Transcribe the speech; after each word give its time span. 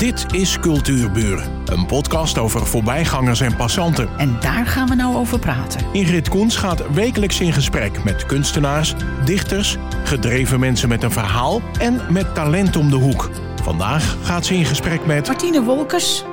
Dit 0.00 0.26
is 0.34 0.58
Cultuurburen, 0.58 1.62
een 1.64 1.86
podcast 1.86 2.38
over 2.38 2.66
voorbijgangers 2.66 3.40
en 3.40 3.56
passanten. 3.56 4.08
En 4.18 4.40
daar 4.40 4.66
gaan 4.66 4.88
we 4.88 4.94
nou 4.94 5.16
over 5.16 5.38
praten. 5.38 5.86
Ingrid 5.92 6.28
Koens 6.28 6.56
gaat 6.56 6.92
wekelijks 6.92 7.40
in 7.40 7.52
gesprek 7.52 8.04
met 8.04 8.26
kunstenaars, 8.26 8.94
dichters, 9.24 9.76
gedreven 10.04 10.60
mensen 10.60 10.88
met 10.88 11.02
een 11.02 11.10
verhaal 11.10 11.60
en 11.78 12.12
met 12.12 12.34
talent 12.34 12.76
om 12.76 12.90
de 12.90 12.96
hoek. 12.96 13.30
Vandaag 13.62 14.16
gaat 14.22 14.46
ze 14.46 14.54
in 14.54 14.64
gesprek 14.64 15.06
met 15.06 15.26
Martine 15.26 15.62
Wolkers, 15.62 16.24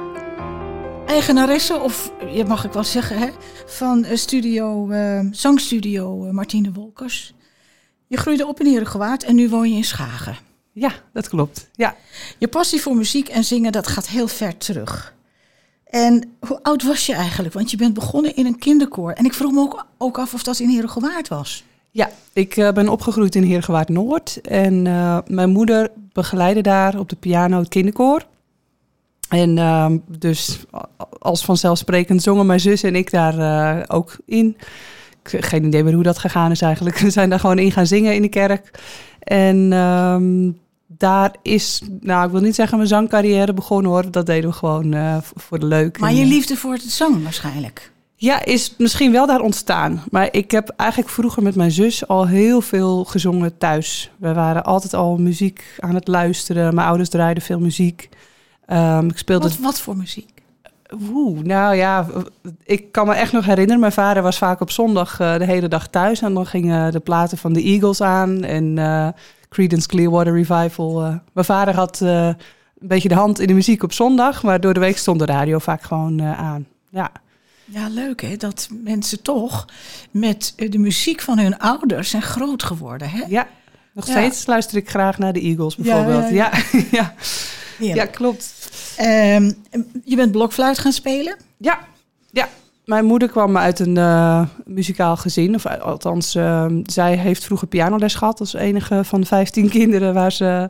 eigenaresse, 1.06 1.80
of 1.80 2.12
je 2.32 2.46
mag 2.46 2.66
ik 2.66 2.72
wel 2.72 2.84
zeggen, 2.84 3.18
hè, 3.18 3.28
van 3.66 4.04
eh, 4.04 4.18
studio, 4.18 4.90
eh, 4.90 5.20
zangstudio 5.32 6.26
eh, 6.26 6.32
Martine 6.32 6.72
Wolkers. 6.72 7.34
Je 8.08 8.18
groeide 8.18 8.48
op 8.48 8.60
in 8.60 8.66
Herengewaard 8.66 9.24
en 9.24 9.36
nu 9.36 9.50
woon 9.50 9.70
je 9.70 9.76
in 9.76 9.84
Schagen. 9.84 10.47
Ja, 10.80 10.92
dat 11.14 11.30
klopt. 11.30 11.70
Ja. 11.76 11.96
Je 12.38 12.48
passie 12.48 12.82
voor 12.82 12.96
muziek 12.96 13.28
en 13.28 13.44
zingen, 13.44 13.72
dat 13.72 13.88
gaat 13.88 14.08
heel 14.08 14.28
ver 14.28 14.58
terug. 14.58 15.14
En 15.86 16.32
hoe 16.40 16.64
oud 16.64 16.84
was 16.84 17.06
je 17.06 17.14
eigenlijk? 17.14 17.54
Want 17.54 17.72
je 17.72 17.78
bent 17.78 17.94
begonnen 17.94 18.36
in 18.36 18.46
een 18.46 18.60
kinderkoor. 18.60 19.12
En 19.12 19.26
ik 19.26 19.34
vroeg 19.34 19.52
me 19.52 19.60
ook, 19.60 19.86
ook 19.98 20.18
af 20.18 20.34
of 20.34 20.44
dat 20.44 20.60
in 20.60 20.70
Herengewaard 20.70 21.28
was. 21.28 21.64
Ja, 21.92 22.10
ik 22.34 22.58
eh, 22.58 22.72
ben 22.72 22.90
opgegroeid 22.90 23.36
in 23.36 23.44
Heergewaard 23.44 23.90
Noord. 23.90 24.42
En 24.42 24.88
eh, 24.88 25.18
mijn 25.28 25.50
moeder 25.50 25.92
begeleidde 26.14 26.62
daar 26.62 27.00
op 27.00 27.10
de 27.10 27.16
piano 27.16 27.60
het 27.60 27.68
kinderkoor. 27.68 28.26
En 29.30 29.58
ehm, 29.58 29.98
dus 30.08 30.60
als 31.20 31.46
vanzelfsprekend 31.46 32.22
zongen 32.22 32.46
mijn 32.46 32.60
zus 32.60 32.84
en 32.84 32.96
ik 32.96 33.12
daar 33.12 33.40
eh, 33.40 33.84
ook 33.88 34.18
in. 34.26 34.58
Ik 35.24 35.32
heb 35.32 35.44
geen 35.44 35.66
idee 35.66 35.84
meer 35.84 35.94
hoe 35.94 36.04
dat 36.04 36.18
gegaan 36.18 36.52
is 36.52 36.62
eigenlijk. 36.62 36.98
We 37.08 37.10
zijn 37.10 37.30
daar 37.30 37.40
gewoon 37.40 37.60
in 37.60 37.72
gaan 37.72 37.88
zingen 37.88 38.16
in 38.16 38.22
de 38.22 38.30
kerk. 38.30 38.72
En 39.20 39.74
ehm, 39.74 40.52
daar 40.88 41.36
is, 41.42 41.82
nou 42.00 42.26
ik 42.26 42.32
wil 42.32 42.42
niet 42.42 42.56
zeggen 42.56 42.78
mijn 42.78 42.90
zangcarrière 42.90 43.54
begonnen 43.54 43.92
hoor. 43.92 44.12
Dat 44.12 44.26
deden 44.26 44.50
we 44.50 44.56
gewoon 44.56 44.94
eh, 44.94 45.18
voor 45.22 45.60
de 45.60 45.66
leuk. 45.66 46.00
Maar 46.00 46.10
En, 46.10 46.16
je 46.16 46.22
eh, 46.22 46.28
liefde 46.28 46.56
voor 46.56 46.74
het 46.74 46.82
zang 46.82 47.24
waarschijnlijk. 47.24 47.92
Ja, 48.16 48.46
is 48.46 48.76
misschien 48.78 49.12
wel 49.12 49.28
daar 49.28 49.42
ontstaan. 49.42 50.04
Maar 50.12 50.28
ik 50.32 50.52
heb 50.52 50.70
eigenlijk 50.70 51.10
vroeger 51.10 51.44
met 51.44 51.56
mijn 51.56 51.72
zus 51.72 52.08
al 52.08 52.28
heel 52.28 52.62
veel 52.62 53.04
gezongen 53.04 53.58
thuis. 53.58 54.12
We 54.18 54.34
waren 54.34 54.64
altijd 54.64 54.94
al 54.94 55.18
muziek 55.18 55.64
aan 55.80 55.96
het 55.96 56.08
luisteren. 56.08 56.76
Mijn 56.76 56.88
ouders 56.88 57.10
draaiden 57.10 57.44
veel 57.44 57.60
muziek. 57.60 58.10
Ehm, 58.66 59.08
ik 59.08 59.18
speelde... 59.18 59.48
Wat, 59.48 59.58
wat 59.58 59.80
voor 59.80 59.98
muziek? 59.98 60.30
Oeh, 61.12 61.40
nou 61.42 61.76
ja, 61.76 62.08
ik 62.64 62.92
kan 62.92 63.08
me 63.08 63.14
echt 63.14 63.32
nog 63.32 63.46
herinneren. 63.46 63.80
Mijn 63.80 63.92
vader 63.92 64.24
was 64.24 64.38
vaak 64.38 64.62
op 64.62 64.72
zondag 64.72 65.20
eh, 65.20 65.38
de 65.38 65.46
hele 65.46 65.68
dag 65.68 65.88
thuis. 65.88 66.22
En 66.22 66.34
dan 66.34 66.46
gingen 66.46 66.92
de 66.92 67.00
platen 67.00 67.38
van 67.38 67.54
de 67.54 67.62
Eagles 67.62 68.02
aan. 68.02 68.44
En 68.44 68.78
Creedence 69.50 69.88
Clearwater 69.88 70.34
Revival. 70.34 71.04
eh. 71.06 71.16
Mijn 71.34 71.46
vader 71.46 71.76
had 71.76 72.02
eh, 72.02 72.26
een 72.28 72.88
beetje 72.88 73.10
de 73.10 73.16
hand 73.16 73.40
in 73.40 73.48
de 73.48 73.54
muziek 73.54 73.84
op 73.84 73.94
zondag. 73.94 74.44
Maar 74.44 74.60
door 74.62 74.74
de 74.74 74.80
week 74.80 74.98
stond 74.98 75.20
de 75.20 75.26
radio 75.26 75.60
vaak 75.60 75.82
gewoon 75.82 76.20
eh, 76.20 76.40
aan. 76.40 76.68
Ja. 76.90 77.12
Ja, 77.66 77.88
leuk 77.90 78.22
hè, 78.22 78.38
dat 78.38 78.68
mensen 78.84 79.22
toch 79.22 79.66
met 80.12 80.54
de 80.56 80.78
muziek 80.78 81.22
van 81.22 81.40
hun 81.40 81.58
ouders 81.60 82.10
zijn 82.10 82.22
groot 82.22 82.64
geworden. 82.64 83.10
Hè? 83.10 83.24
Ja, 83.28 83.48
nog 83.94 84.06
Ja. 84.08 84.12
steeds 84.12 84.46
luister 84.46 84.78
ik 84.78 84.90
graag 84.90 85.18
naar 85.18 85.34
de 85.34 85.42
Eagles 85.42 85.76
bijvoorbeeld. 85.76 86.30
ja, 86.30 86.34
Ja, 86.34 86.52
ja. 86.72 86.80
ja, 86.92 86.98
ja. 86.98 87.14
Heerlijk. 87.78 88.12
klopt. 88.12 88.70
Ehm, 88.98 89.52
je 90.04 90.16
bent 90.16 90.32
blokfluit 90.32 90.80
gaan 90.80 90.92
spelen. 90.92 91.36
Ja, 91.58 91.80
ja. 92.32 92.50
Mijn 92.88 93.06
moeder 93.06 93.30
kwam 93.30 93.58
uit 93.58 93.80
een 93.80 93.98
eh, 93.98 94.46
muzikaal 94.66 95.18
gezin. 95.18 95.56
Of 95.56 95.66
eh, 95.66 95.82
althans, 95.82 96.36
eh, 96.36 96.66
zij 96.84 97.18
heeft 97.18 97.44
vroeger 97.44 97.68
pianoles 97.68 98.16
gehad. 98.16 98.40
als 98.40 98.54
enige 98.54 99.04
van 99.04 99.22
de 99.22 99.28
15 99.28 99.70
kinderen 99.80 100.14
waar 100.14 100.32
ze 100.32 100.70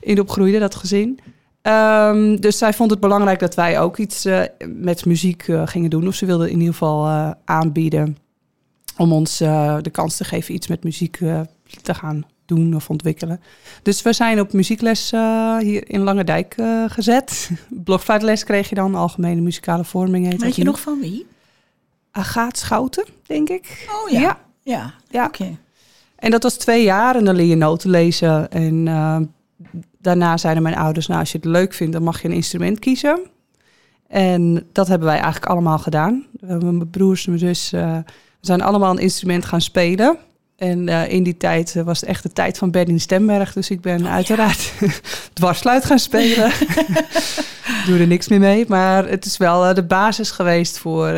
in 0.00 0.20
opgroeide, 0.20 0.58
dat 0.58 0.74
gezin. 0.74 1.18
Ehm, 1.62 2.36
dus 2.36 2.58
zij 2.58 2.72
vond 2.72 2.90
het 2.90 3.00
belangrijk 3.00 3.38
dat 3.38 3.54
wij 3.54 3.80
ook 3.80 3.96
iets 3.96 4.24
eh, 4.24 4.42
met 4.66 5.04
muziek 5.04 5.46
gingen 5.64 5.90
doen. 5.90 6.06
Of 6.06 6.14
ze 6.14 6.26
wilde 6.26 6.50
in 6.50 6.58
ieder 6.58 6.72
geval 6.72 7.34
aanbieden 7.44 8.16
om 8.96 9.12
ons 9.12 9.38
de 9.38 9.90
kans 9.92 10.16
te 10.16 10.24
geven 10.24 10.54
iets 10.54 10.66
met 10.66 10.84
muziek 10.84 11.18
te 11.82 11.94
gaan 11.94 12.26
doen 12.46 12.74
of 12.74 12.90
ontwikkelen. 12.90 13.40
Dus 13.82 14.02
we 14.02 14.12
zijn 14.12 14.40
op 14.40 14.52
muziekles 14.52 15.10
hier 15.60 15.90
in 15.90 16.00
Langendijk 16.00 16.54
eh, 16.56 16.84
gezet. 16.86 17.50
Blokfluitles 17.84 18.44
kreeg 18.44 18.68
je 18.68 18.74
dan, 18.74 18.94
algemene 18.94 19.40
muzikale 19.40 19.84
vorming 19.84 20.26
heet 20.26 20.42
Weet 20.42 20.56
je 20.56 20.64
nog 20.64 20.80
van 20.80 21.00
wie? 21.00 21.26
Agaat 22.10 22.58
Schouten, 22.58 23.04
denk 23.26 23.48
ik. 23.48 23.88
Oh 24.04 24.10
ja. 24.10 24.20
Ja. 24.20 24.38
Ja, 24.62 24.94
Ja. 25.10 25.26
oké. 25.26 25.56
En 26.16 26.30
dat 26.30 26.42
was 26.42 26.56
twee 26.56 26.82
jaar 26.84 27.16
en 27.16 27.24
dan 27.24 27.34
leer 27.34 27.46
je 27.46 27.56
noten 27.56 27.90
lezen. 27.90 28.50
En 28.50 28.88
eh, 28.88 29.16
daarna 29.98 30.36
zeiden 30.36 30.62
mijn 30.62 30.76
ouders, 30.76 31.06
nou 31.06 31.20
als 31.20 31.32
je 31.32 31.36
het 31.38 31.46
leuk 31.46 31.74
vindt, 31.74 31.92
dan 31.92 32.02
mag 32.02 32.22
je 32.22 32.28
een 32.28 32.34
instrument 32.34 32.78
kiezen. 32.78 33.20
En 34.08 34.66
dat 34.72 34.88
hebben 34.88 35.06
wij 35.06 35.16
eigenlijk 35.16 35.46
allemaal 35.46 35.78
gedaan. 35.78 36.26
Mijn 36.40 36.90
broers 36.90 37.26
en 37.26 37.30
mijn 37.32 37.44
zus, 37.54 37.72
eh, 37.72 37.96
we 38.40 38.46
zijn 38.46 38.60
allemaal 38.62 38.90
een 38.90 38.98
instrument 38.98 39.44
gaan 39.44 39.60
spelen. 39.60 40.18
En 40.58 40.88
eh, 40.88 41.12
in 41.12 41.22
die 41.22 41.36
tijd 41.36 41.76
eh, 41.76 41.82
was 41.82 42.00
het 42.00 42.08
echt 42.08 42.22
de 42.22 42.32
tijd 42.32 42.58
van 42.58 42.70
Bernie 42.70 42.98
Stemberg. 42.98 43.52
Dus 43.52 43.70
ik 43.70 43.80
ben 43.80 44.08
uiteraard 44.08 44.72
dwarsfluit 45.32 45.84
gaan 45.84 45.98
spelen. 45.98 46.50
Doe 47.86 47.98
er 47.98 48.06
niks 48.06 48.28
meer 48.28 48.40
mee. 48.40 48.64
Maar 48.68 49.08
het 49.08 49.24
is 49.24 49.36
wel 49.36 49.66
eh, 49.66 49.74
de 49.74 49.82
basis 49.82 50.30
geweest 50.30 50.78
voor 50.78 51.08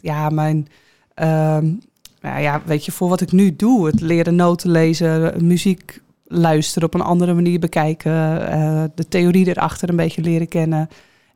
ja, 0.00 0.28
mijn... 0.28 0.68
ehm, 1.14 1.66
nou 2.20 2.40
ja, 2.40 2.62
weet 2.64 2.84
je, 2.84 2.92
voor 2.92 3.08
wat 3.08 3.20
ik 3.20 3.32
nu 3.32 3.56
doe. 3.56 3.86
Het 3.86 4.00
leren 4.00 4.34
noten 4.36 4.70
lezen, 4.70 5.46
muziek 5.46 6.00
luisteren 6.26 6.88
op 6.88 6.94
een 6.94 7.00
andere 7.00 7.34
manier 7.34 7.58
bekijken. 7.58 8.12
de 8.94 9.08
theorie 9.08 9.48
erachter 9.48 9.88
een 9.88 9.96
beetje 9.96 10.22
leren 10.22 10.48
kennen. 10.48 10.88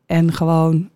En 0.06 0.32
gewoon 0.32 0.90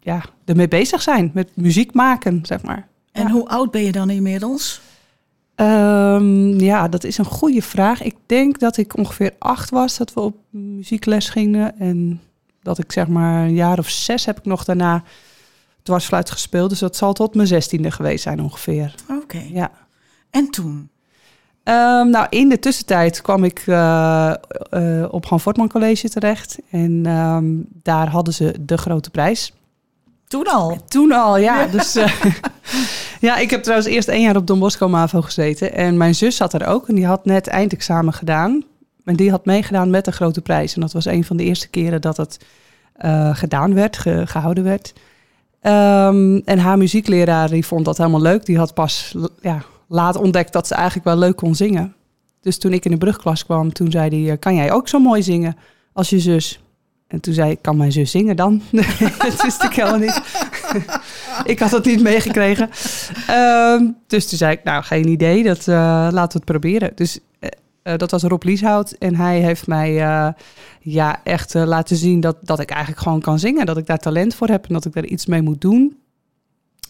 ja, 0.00 0.24
ermee 0.44 0.68
bezig 0.68 1.02
zijn 1.02 1.30
met 1.34 1.50
muziek 1.54 1.94
maken, 1.94 2.40
zeg 2.42 2.62
maar. 2.62 2.86
En 3.12 3.22
Ja. 3.26 3.30
hoe 3.30 3.48
oud 3.48 3.70
ben 3.70 3.84
je 3.84 3.92
dan 3.92 4.10
inmiddels? 4.10 4.80
Ehm, 5.58 6.60
ja, 6.60 6.88
dat 6.88 7.04
is 7.04 7.18
een 7.18 7.24
goede 7.24 7.62
vraag. 7.62 8.02
Ik 8.02 8.16
denk 8.26 8.58
dat 8.58 8.76
ik 8.76 8.96
ongeveer 8.96 9.34
acht 9.38 9.70
was 9.70 9.96
dat 9.96 10.12
we 10.14 10.20
op 10.20 10.36
muziekles 10.50 11.28
gingen. 11.28 11.78
En 11.78 12.20
dat 12.62 12.78
ik 12.78 12.92
zeg 12.92 13.08
maar 13.08 13.44
een 13.44 13.54
jaar 13.54 13.78
of 13.78 13.88
zes 13.88 14.24
heb 14.24 14.38
ik 14.38 14.44
nog 14.44 14.64
daarna 14.64 15.02
dwarsfluit 15.82 16.30
gespeeld. 16.30 16.70
Dus 16.70 16.78
dat 16.78 16.96
zal 16.96 17.12
tot 17.12 17.34
mijn 17.34 17.46
zestiende 17.46 17.90
geweest 17.90 18.22
zijn 18.22 18.42
ongeveer. 18.42 18.94
Oké. 19.22 19.42
Ja. 19.52 19.70
En 20.30 20.50
toen? 20.50 20.90
Ehm, 21.62 22.10
nou, 22.10 22.26
in 22.30 22.48
de 22.48 22.58
tussentijd 22.58 23.20
kwam 23.20 23.44
ik 23.44 23.62
eh, 23.66 24.34
eh, 24.70 25.12
op 25.12 25.26
Han 25.26 25.40
Fortman 25.40 25.68
College 25.68 26.08
terecht. 26.08 26.58
En 26.70 27.06
ehm, 27.06 27.46
daar 27.82 28.08
hadden 28.08 28.34
ze 28.34 28.54
de 28.60 28.76
grote 28.76 29.10
prijs. 29.10 29.52
Toen 30.28 30.46
al? 30.46 30.78
Toen 30.88 31.12
al, 31.12 31.36
ja. 31.38 31.66
Dus, 31.66 31.96
eh, 31.96 32.12
ja, 33.20 33.36
ik 33.36 33.50
heb 33.50 33.62
trouwens 33.62 33.88
eerst 33.88 34.08
één 34.08 34.22
jaar 34.22 34.36
op 34.36 34.46
Don 34.46 34.58
Bosco 34.58 34.88
MAVO 34.88 35.20
gezeten. 35.22 35.72
En 35.74 35.96
mijn 35.96 36.14
zus 36.14 36.36
zat 36.36 36.54
er 36.54 36.66
ook 36.66 36.88
en 36.88 36.94
die 36.94 37.06
had 37.06 37.24
net 37.24 37.46
eindexamen 37.46 38.12
gedaan. 38.12 38.64
En 39.04 39.16
die 39.16 39.30
had 39.30 39.44
meegedaan 39.44 39.90
met 39.90 40.04
de 40.04 40.12
grote 40.12 40.40
prijs. 40.40 40.74
En 40.74 40.80
dat 40.80 40.92
was 40.92 41.04
een 41.04 41.24
van 41.24 41.36
de 41.36 41.44
eerste 41.44 41.68
keren 41.68 42.00
dat 42.00 42.16
het 42.16 42.38
eh, 42.92 43.36
gedaan 43.36 43.74
werd, 43.74 43.98
ge- 43.98 44.26
gehouden 44.26 44.64
werd. 44.64 44.92
Ehm, 45.60 46.36
en 46.44 46.58
haar 46.58 46.78
muziekleraar 46.78 47.48
die 47.50 47.66
vond 47.66 47.84
dat 47.84 47.96
helemaal 47.98 48.20
leuk. 48.22 48.44
Die 48.46 48.58
had 48.58 48.74
pas 48.74 49.14
ja, 49.40 49.62
laat 49.88 50.16
ontdekt 50.16 50.52
dat 50.52 50.66
ze 50.66 50.74
eigenlijk 50.74 51.04
wel 51.06 51.16
leuk 51.16 51.36
kon 51.36 51.54
zingen. 51.54 51.94
Dus 52.40 52.58
toen 52.58 52.72
ik 52.72 52.84
in 52.84 52.90
de 52.90 52.96
brugklas 52.96 53.44
kwam, 53.44 53.72
toen 53.72 53.90
zei 53.90 54.24
hij... 54.24 54.32
eh, 54.32 54.38
kan 54.38 54.54
jij 54.54 54.72
ook 54.72 54.88
zo 54.88 54.98
mooi 54.98 55.22
zingen 55.22 55.56
als 55.92 56.10
je 56.10 56.18
zus? 56.20 56.60
En 57.08 57.20
toen 57.20 57.34
zei 57.34 57.50
ik, 57.50 57.62
kan 57.62 57.76
mijn 57.76 57.92
zus 57.92 58.10
zingen 58.10 58.36
dan? 58.36 58.62
dat 59.18 59.42
wist 59.42 59.62
ik 59.62 59.72
helemaal 59.72 59.98
niet. 59.98 60.22
ik 61.52 61.58
had 61.58 61.70
het 61.70 61.84
niet 61.84 62.02
meegekregen. 62.02 62.70
Ehm, 63.26 63.86
dus 64.06 64.28
toen 64.28 64.38
zei 64.38 64.52
ik, 64.52 64.64
nou, 64.64 64.82
geen 64.82 65.08
idee. 65.08 65.42
Dat, 65.42 65.68
eh, 65.68 65.74
laten 66.10 66.32
we 66.32 66.36
het 66.36 66.44
proberen. 66.44 66.92
Dus 66.94 67.18
eh, 67.38 67.48
eh, 67.82 67.98
dat 67.98 68.10
was 68.10 68.22
Rob 68.22 68.42
Lieshout. 68.42 68.90
En 68.90 69.14
hij 69.14 69.40
heeft 69.40 69.66
mij 69.66 69.92
ja, 70.80 71.20
echt 71.24 71.54
laten 71.54 71.96
zien 71.96 72.20
dat, 72.20 72.36
dat 72.40 72.60
ik 72.60 72.70
eigenlijk 72.70 73.02
gewoon 73.02 73.20
kan 73.20 73.38
zingen. 73.38 73.66
Dat 73.66 73.76
ik 73.76 73.86
daar 73.86 73.98
talent 73.98 74.34
voor 74.34 74.48
heb 74.48 74.66
en 74.66 74.74
dat 74.74 74.84
ik 74.84 74.92
daar 74.92 75.04
iets 75.04 75.26
mee 75.26 75.42
moet 75.42 75.60
doen. 75.60 75.96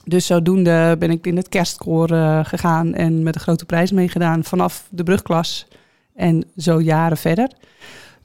Dus 0.05 0.27
zodoende 0.27 0.97
ben 0.99 1.11
ik 1.11 1.27
in 1.27 1.37
het 1.37 1.49
kerstkoor 1.49 2.09
gegaan 2.45 2.95
en 2.95 3.23
met 3.23 3.35
de 3.35 3.41
grote 3.41 3.65
prijs 3.65 3.93
meegedaan 3.93 4.45
vanaf 4.45 4.87
de 4.91 5.03
brugklas. 5.03 5.67
En 6.15 6.45
zo 6.57 6.81
jaren 6.81 7.17
verder. 7.17 7.49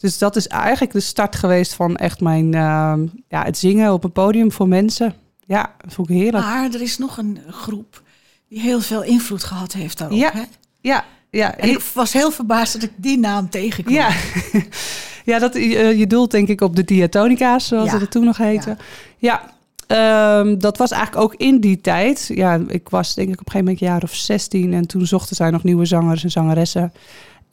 Dus 0.04 0.18
dat 0.18 0.36
is 0.36 0.48
eigenlijk 0.48 0.92
de 0.92 1.00
start 1.00 1.36
geweest 1.36 1.74
van 1.74 1.96
echt 1.96 2.20
mijn, 2.22 2.54
ehm, 2.54 3.06
ja, 3.28 3.44
het 3.44 3.58
zingen 3.58 3.94
op 3.94 4.04
een 4.04 4.12
podium 4.12 4.52
voor 4.52 4.68
mensen. 4.68 5.14
Ja, 5.46 5.74
dat 5.78 5.94
vond 5.94 6.10
ik 6.10 6.16
heerlijk. 6.16 6.46
Maar 6.46 6.74
er 6.74 6.82
is 6.82 6.98
nog 6.98 7.18
een 7.18 7.40
groep 7.50 8.02
die 8.50 8.60
heel 8.60 8.82
veel 8.82 9.04
invloed 9.04 9.44
gehad 9.44 9.74
heeft 9.74 9.98
daarop. 9.98 10.18
Ja. 10.18 10.32
Hè? 10.34 10.42
Ja, 10.82 11.06
ja, 11.30 11.58
En 11.58 11.70
ik 11.70 11.80
was 11.94 12.14
heel 12.14 12.32
verbaasd 12.32 12.74
dat 12.74 12.84
ik 12.84 12.92
die 12.96 13.18
naam 13.20 13.50
tegenkwam. 13.50 13.96
ja. 13.96 14.10
ja 15.32 15.40
dat, 15.40 15.56
eh, 15.56 15.98
je 16.00 16.08
doelt 16.08 16.32
denk 16.32 16.48
ik 16.48 16.62
op 16.62 16.76
de 16.76 16.84
diatonica's, 16.84 17.68
zoals 17.68 17.92
Ja. 17.92 18.00
het 18.00 18.12
toen 18.12 18.26
nog 18.26 18.38
heette. 18.38 18.78
Ja, 19.18 19.42
ehm, 19.88 20.58
dat 20.58 20.78
was 20.78 20.92
eigenlijk 20.92 21.24
ook 21.24 21.36
in 21.36 21.60
die 21.60 21.82
tijd. 21.82 22.30
Ja, 22.34 22.60
ik 22.68 22.90
was 22.90 23.14
denk 23.14 23.28
ik 23.28 23.40
op 23.40 23.46
een 23.46 23.52
gegeven 23.52 23.66
moment 23.66 23.82
een 23.82 23.88
jaar 23.88 24.04
of 24.04 24.16
16 24.16 24.74
en 24.74 24.88
toen 24.88 25.06
zochten 25.06 25.36
zij 25.36 25.50
nog 25.50 25.64
nieuwe 25.64 25.86
zangers 25.86 26.24
en 26.24 26.32
zangeressen. 26.32 26.94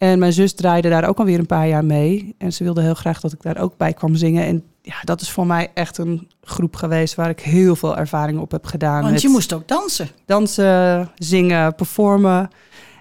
En 0.00 0.18
mijn 0.18 0.32
zus 0.32 0.54
draaide 0.54 0.88
daar 0.88 1.08
ook 1.08 1.18
alweer 1.18 1.38
een 1.38 1.46
paar 1.46 1.68
jaar 1.68 1.84
mee. 1.84 2.34
En 2.38 2.52
ze 2.52 2.64
wilde 2.64 2.82
heel 2.82 2.94
graag 2.94 3.20
dat 3.20 3.32
ik 3.32 3.42
daar 3.42 3.58
ook 3.58 3.76
bij 3.76 3.92
kwam 3.92 4.14
zingen. 4.14 4.46
En 4.46 4.62
ja, 4.82 4.94
dat 5.04 5.20
is 5.20 5.30
voor 5.30 5.46
mij 5.46 5.70
echt 5.74 5.98
een 5.98 6.28
groep 6.42 6.76
geweest 6.76 7.14
waar 7.14 7.30
ik 7.30 7.40
heel 7.40 7.76
veel 7.76 7.96
ervaring 7.96 8.38
op 8.38 8.50
heb 8.50 8.66
gedaan. 8.66 9.02
Want 9.02 9.22
je 9.22 9.28
moest 9.28 9.52
ook 9.52 9.68
dansen. 9.68 10.08
dansen, 10.26 11.10
zingen, 11.14 11.74
performen. 11.74 12.50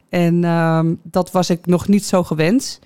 En 0.09 0.43
ehm, 0.43 0.93
dat 1.03 1.31
was 1.31 1.49
ik 1.49 1.65
nog 1.65 1.87
niet 1.87 2.05
zo 2.05 2.23
gewend. 2.23 2.79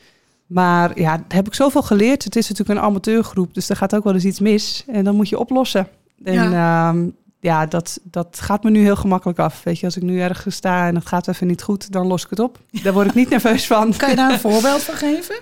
Maar 0.48 1.00
ja, 1.00 1.18
daar 1.18 1.26
heb 1.28 1.48
ik 1.48 1.54
zoveel 1.54 1.84
geleerd. 1.84 2.24
Het 2.24 2.36
is 2.36 2.50
natuurlijk 2.50 2.80
een 2.80 2.86
amateurgroep, 2.86 3.54
dus 3.54 3.70
er 3.70 3.76
gaat 3.76 3.96
ook 3.96 4.04
wel 4.04 4.14
eens 4.14 4.26
iets 4.26 4.40
mis. 4.40 4.84
En 4.88 5.04
dan 5.04 5.16
moet 5.16 5.30
je 5.30 5.40
oplossen. 5.40 5.88
En 6.24 6.34
ja, 6.34 6.96
ja 7.44 7.66
dat, 7.66 8.00
dat 8.04 8.40
gaat 8.42 8.64
me 8.64 8.70
nu 8.70 8.82
heel 8.82 8.96
gemakkelijk 8.96 9.40
af. 9.40 9.64
Weet 9.64 9.80
je, 9.80 9.86
als 9.86 9.98
ik 9.98 10.04
nu 10.04 10.20
ergens 10.22 10.56
sta 10.56 10.88
en 10.88 10.96
het 10.96 11.06
gaat 11.06 11.28
even 11.28 11.48
niet 11.48 11.62
goed, 11.62 11.92
dan 11.92 12.08
los 12.08 12.24
ik 12.24 12.30
het 12.30 12.40
op. 12.40 12.60
Daar 12.84 12.94
word 12.94 13.08
ik 13.08 13.14
niet 13.14 13.30
nerveus 13.30 13.68
van. 13.68 13.94
Kan 13.98 14.10
je 14.10 14.16
daar 14.16 14.32
een 14.32 14.40
voorbeeld 14.40 14.82
van 14.82 14.96
geven? 14.96 15.36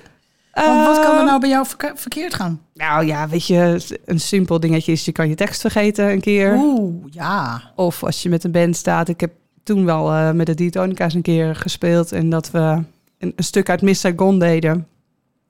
Want 0.54 0.86
wat 0.86 1.00
kan 1.00 1.18
er 1.18 1.26
nou 1.26 1.40
bij 1.40 1.50
jou 1.50 1.66
verke- 1.66 1.92
verkeerd 1.96 2.34
gaan? 2.34 2.62
Nou 2.74 3.06
ja, 3.06 3.28
weet 3.28 3.48
je, 3.48 3.82
een 4.06 4.20
simpel 4.20 4.60
dingetje 4.60 4.92
is, 4.92 5.06
je 5.06 5.12
kan 5.12 5.30
je 5.30 5.36
tekst 5.36 5.62
vergeten 5.62 6.12
een 6.12 6.22
keer. 6.22 6.54
Oeh, 6.56 7.04
ja. 7.10 7.62
Of 7.76 8.04
als 8.04 8.24
je 8.24 8.30
met 8.30 8.44
een 8.44 8.52
band 8.52 8.76
staat. 8.76 9.08
Ik 9.08 9.20
heb 9.20 9.32
toen 9.64 9.86
wel 9.86 10.12
eh, 10.12 10.32
met 10.32 10.46
de 10.46 10.54
Diatonica's 10.54 11.14
een 11.14 11.22
keer 11.22 11.56
gespeeld. 11.56 12.12
En 12.12 12.30
dat 12.30 12.52
we 12.52 12.60
een, 12.60 13.34
een 13.36 13.44
stuk 13.44 13.70
uit 13.70 13.82
Miss 13.82 14.02
Saigon 14.02 14.40
deden. 14.40 14.88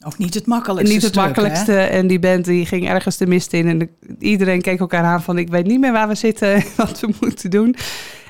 Ook 0.06 0.18
niet 0.18 0.34
het 0.34 0.46
makkelijkste 0.46 0.94
niet 0.94 1.04
het 1.04 1.12
stuk, 1.12 1.24
makkelijkste. 1.26 1.72
hè? 1.72 1.86
En 1.86 2.08
die 2.08 2.20
band 2.20 2.46
die 2.46 2.66
ging 2.66 2.90
ergens 2.90 3.18
de 3.18 3.28
mist 3.28 3.54
in. 3.54 3.68
En 3.68 3.78
de- 3.78 3.90
iedereen 4.20 4.62
keek 4.62 4.80
elkaar 4.80 5.04
aan 5.04 5.22
van... 5.24 5.38
ik 5.38 5.50
weet 5.50 5.66
niet 5.68 5.80
meer 5.80 5.92
waar 5.92 6.08
we 6.08 6.16
zitten 6.16 6.54
en 6.54 6.64
wat 6.78 7.00
we 7.00 7.14
moeten 7.20 7.50
doen. 7.50 7.76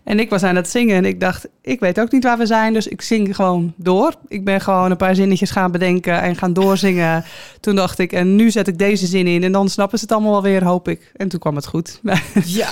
En 0.03 0.19
ik 0.19 0.29
was 0.29 0.43
aan 0.43 0.55
het 0.55 0.69
zingen 0.69 0.95
en 0.95 1.05
ik 1.05 1.19
dacht... 1.19 1.47
ik 1.61 1.79
weet 1.79 1.99
ook 1.99 2.11
niet 2.11 2.23
waar 2.23 2.37
we 2.37 2.45
zijn, 2.45 2.73
dus 2.73 2.87
ik 2.87 3.01
zing 3.01 3.35
gewoon 3.35 3.73
door. 3.75 4.13
Ik 4.27 4.43
ben 4.45 4.61
gewoon 4.61 4.91
een 4.91 4.97
paar 4.97 5.15
zinnetjes 5.15 5.51
gaan 5.51 5.71
bedenken 5.71 6.21
en 6.21 6.35
gaan 6.35 6.53
doorzingen. 6.53 7.23
Toen 7.59 7.75
dacht 7.75 7.99
ik, 7.99 8.11
en 8.13 8.35
nu 8.35 8.51
zet 8.51 8.67
ik 8.67 8.77
deze 8.77 9.05
zin 9.07 9.27
in... 9.27 9.43
en 9.43 9.51
dan 9.51 9.69
snappen 9.69 9.97
ze 9.99 10.03
het 10.03 10.13
allemaal 10.13 10.31
wel 10.31 10.41
weer, 10.41 10.63
hoop 10.63 10.87
ik. 10.87 11.11
En 11.15 11.27
toen 11.27 11.39
kwam 11.39 11.55
het 11.55 11.65
goed. 11.67 11.99
Ja, 12.45 12.69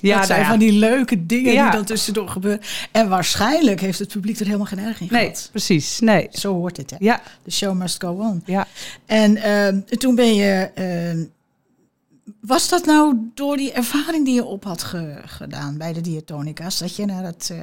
Ja, 0.00 0.16
dat 0.16 0.26
zijn 0.26 0.28
nou 0.28 0.40
ja. 0.40 0.48
van 0.48 0.58
die 0.58 0.72
leuke 0.72 1.26
dingen 1.26 1.52
Ja. 1.52 1.62
die 1.64 1.72
dan 1.76 1.84
tussendoor 1.84 2.28
gebeuren. 2.28 2.60
En 2.92 3.08
waarschijnlijk 3.08 3.80
heeft 3.80 3.98
het 3.98 4.08
publiek 4.12 4.38
er 4.38 4.46
helemaal 4.46 4.66
geen 4.66 4.78
erg 4.78 5.00
in 5.00 5.08
nee, 5.10 5.20
gehad. 5.22 5.48
precies. 5.50 6.00
Nee. 6.00 6.28
Zo 6.30 6.54
hoort 6.54 6.76
het, 6.76 6.90
hè? 6.90 6.96
Ja, 6.98 7.20
The 7.44 7.50
show 7.50 7.74
must 7.78 8.02
go 8.02 8.08
on. 8.08 8.42
ja. 8.46 8.66
En 9.06 9.36
ehm, 9.36 9.80
toen 9.98 10.14
ben 10.14 10.34
je... 10.34 10.70
ehm, 10.74 11.24
was 12.46 12.68
dat 12.68 12.84
nou 12.84 13.16
door 13.34 13.56
die 13.56 13.72
ervaring 13.72 14.24
die 14.24 14.34
je 14.34 14.44
op 14.44 14.64
had 14.64 14.82
ge- 14.82 15.22
gedaan 15.24 15.78
bij 15.78 15.92
de 15.92 16.00
diatonica's... 16.00 16.78
dat 16.78 16.96
je 16.96 17.04
naar 17.04 17.24
het 17.24 17.48
eh, 17.52 17.58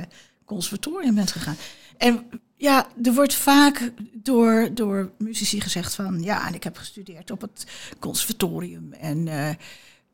conservatorium 0.45 1.15
bent 1.15 1.31
gegaan? 1.31 1.55
En 1.97 2.23
ja, 2.55 2.87
er 3.03 3.13
wordt 3.13 3.33
vaak 3.33 3.91
door, 4.13 4.69
door 4.73 5.11
muzici 5.17 5.61
gezegd 5.61 5.95
van... 5.95 6.21
ja, 6.21 6.47
en 6.47 6.53
ik 6.53 6.63
heb 6.63 6.77
gestudeerd 6.77 7.31
op 7.31 7.41
het 7.41 7.65
conservatorium. 7.99 8.93
En, 8.93 9.27
eh, 9.27 9.49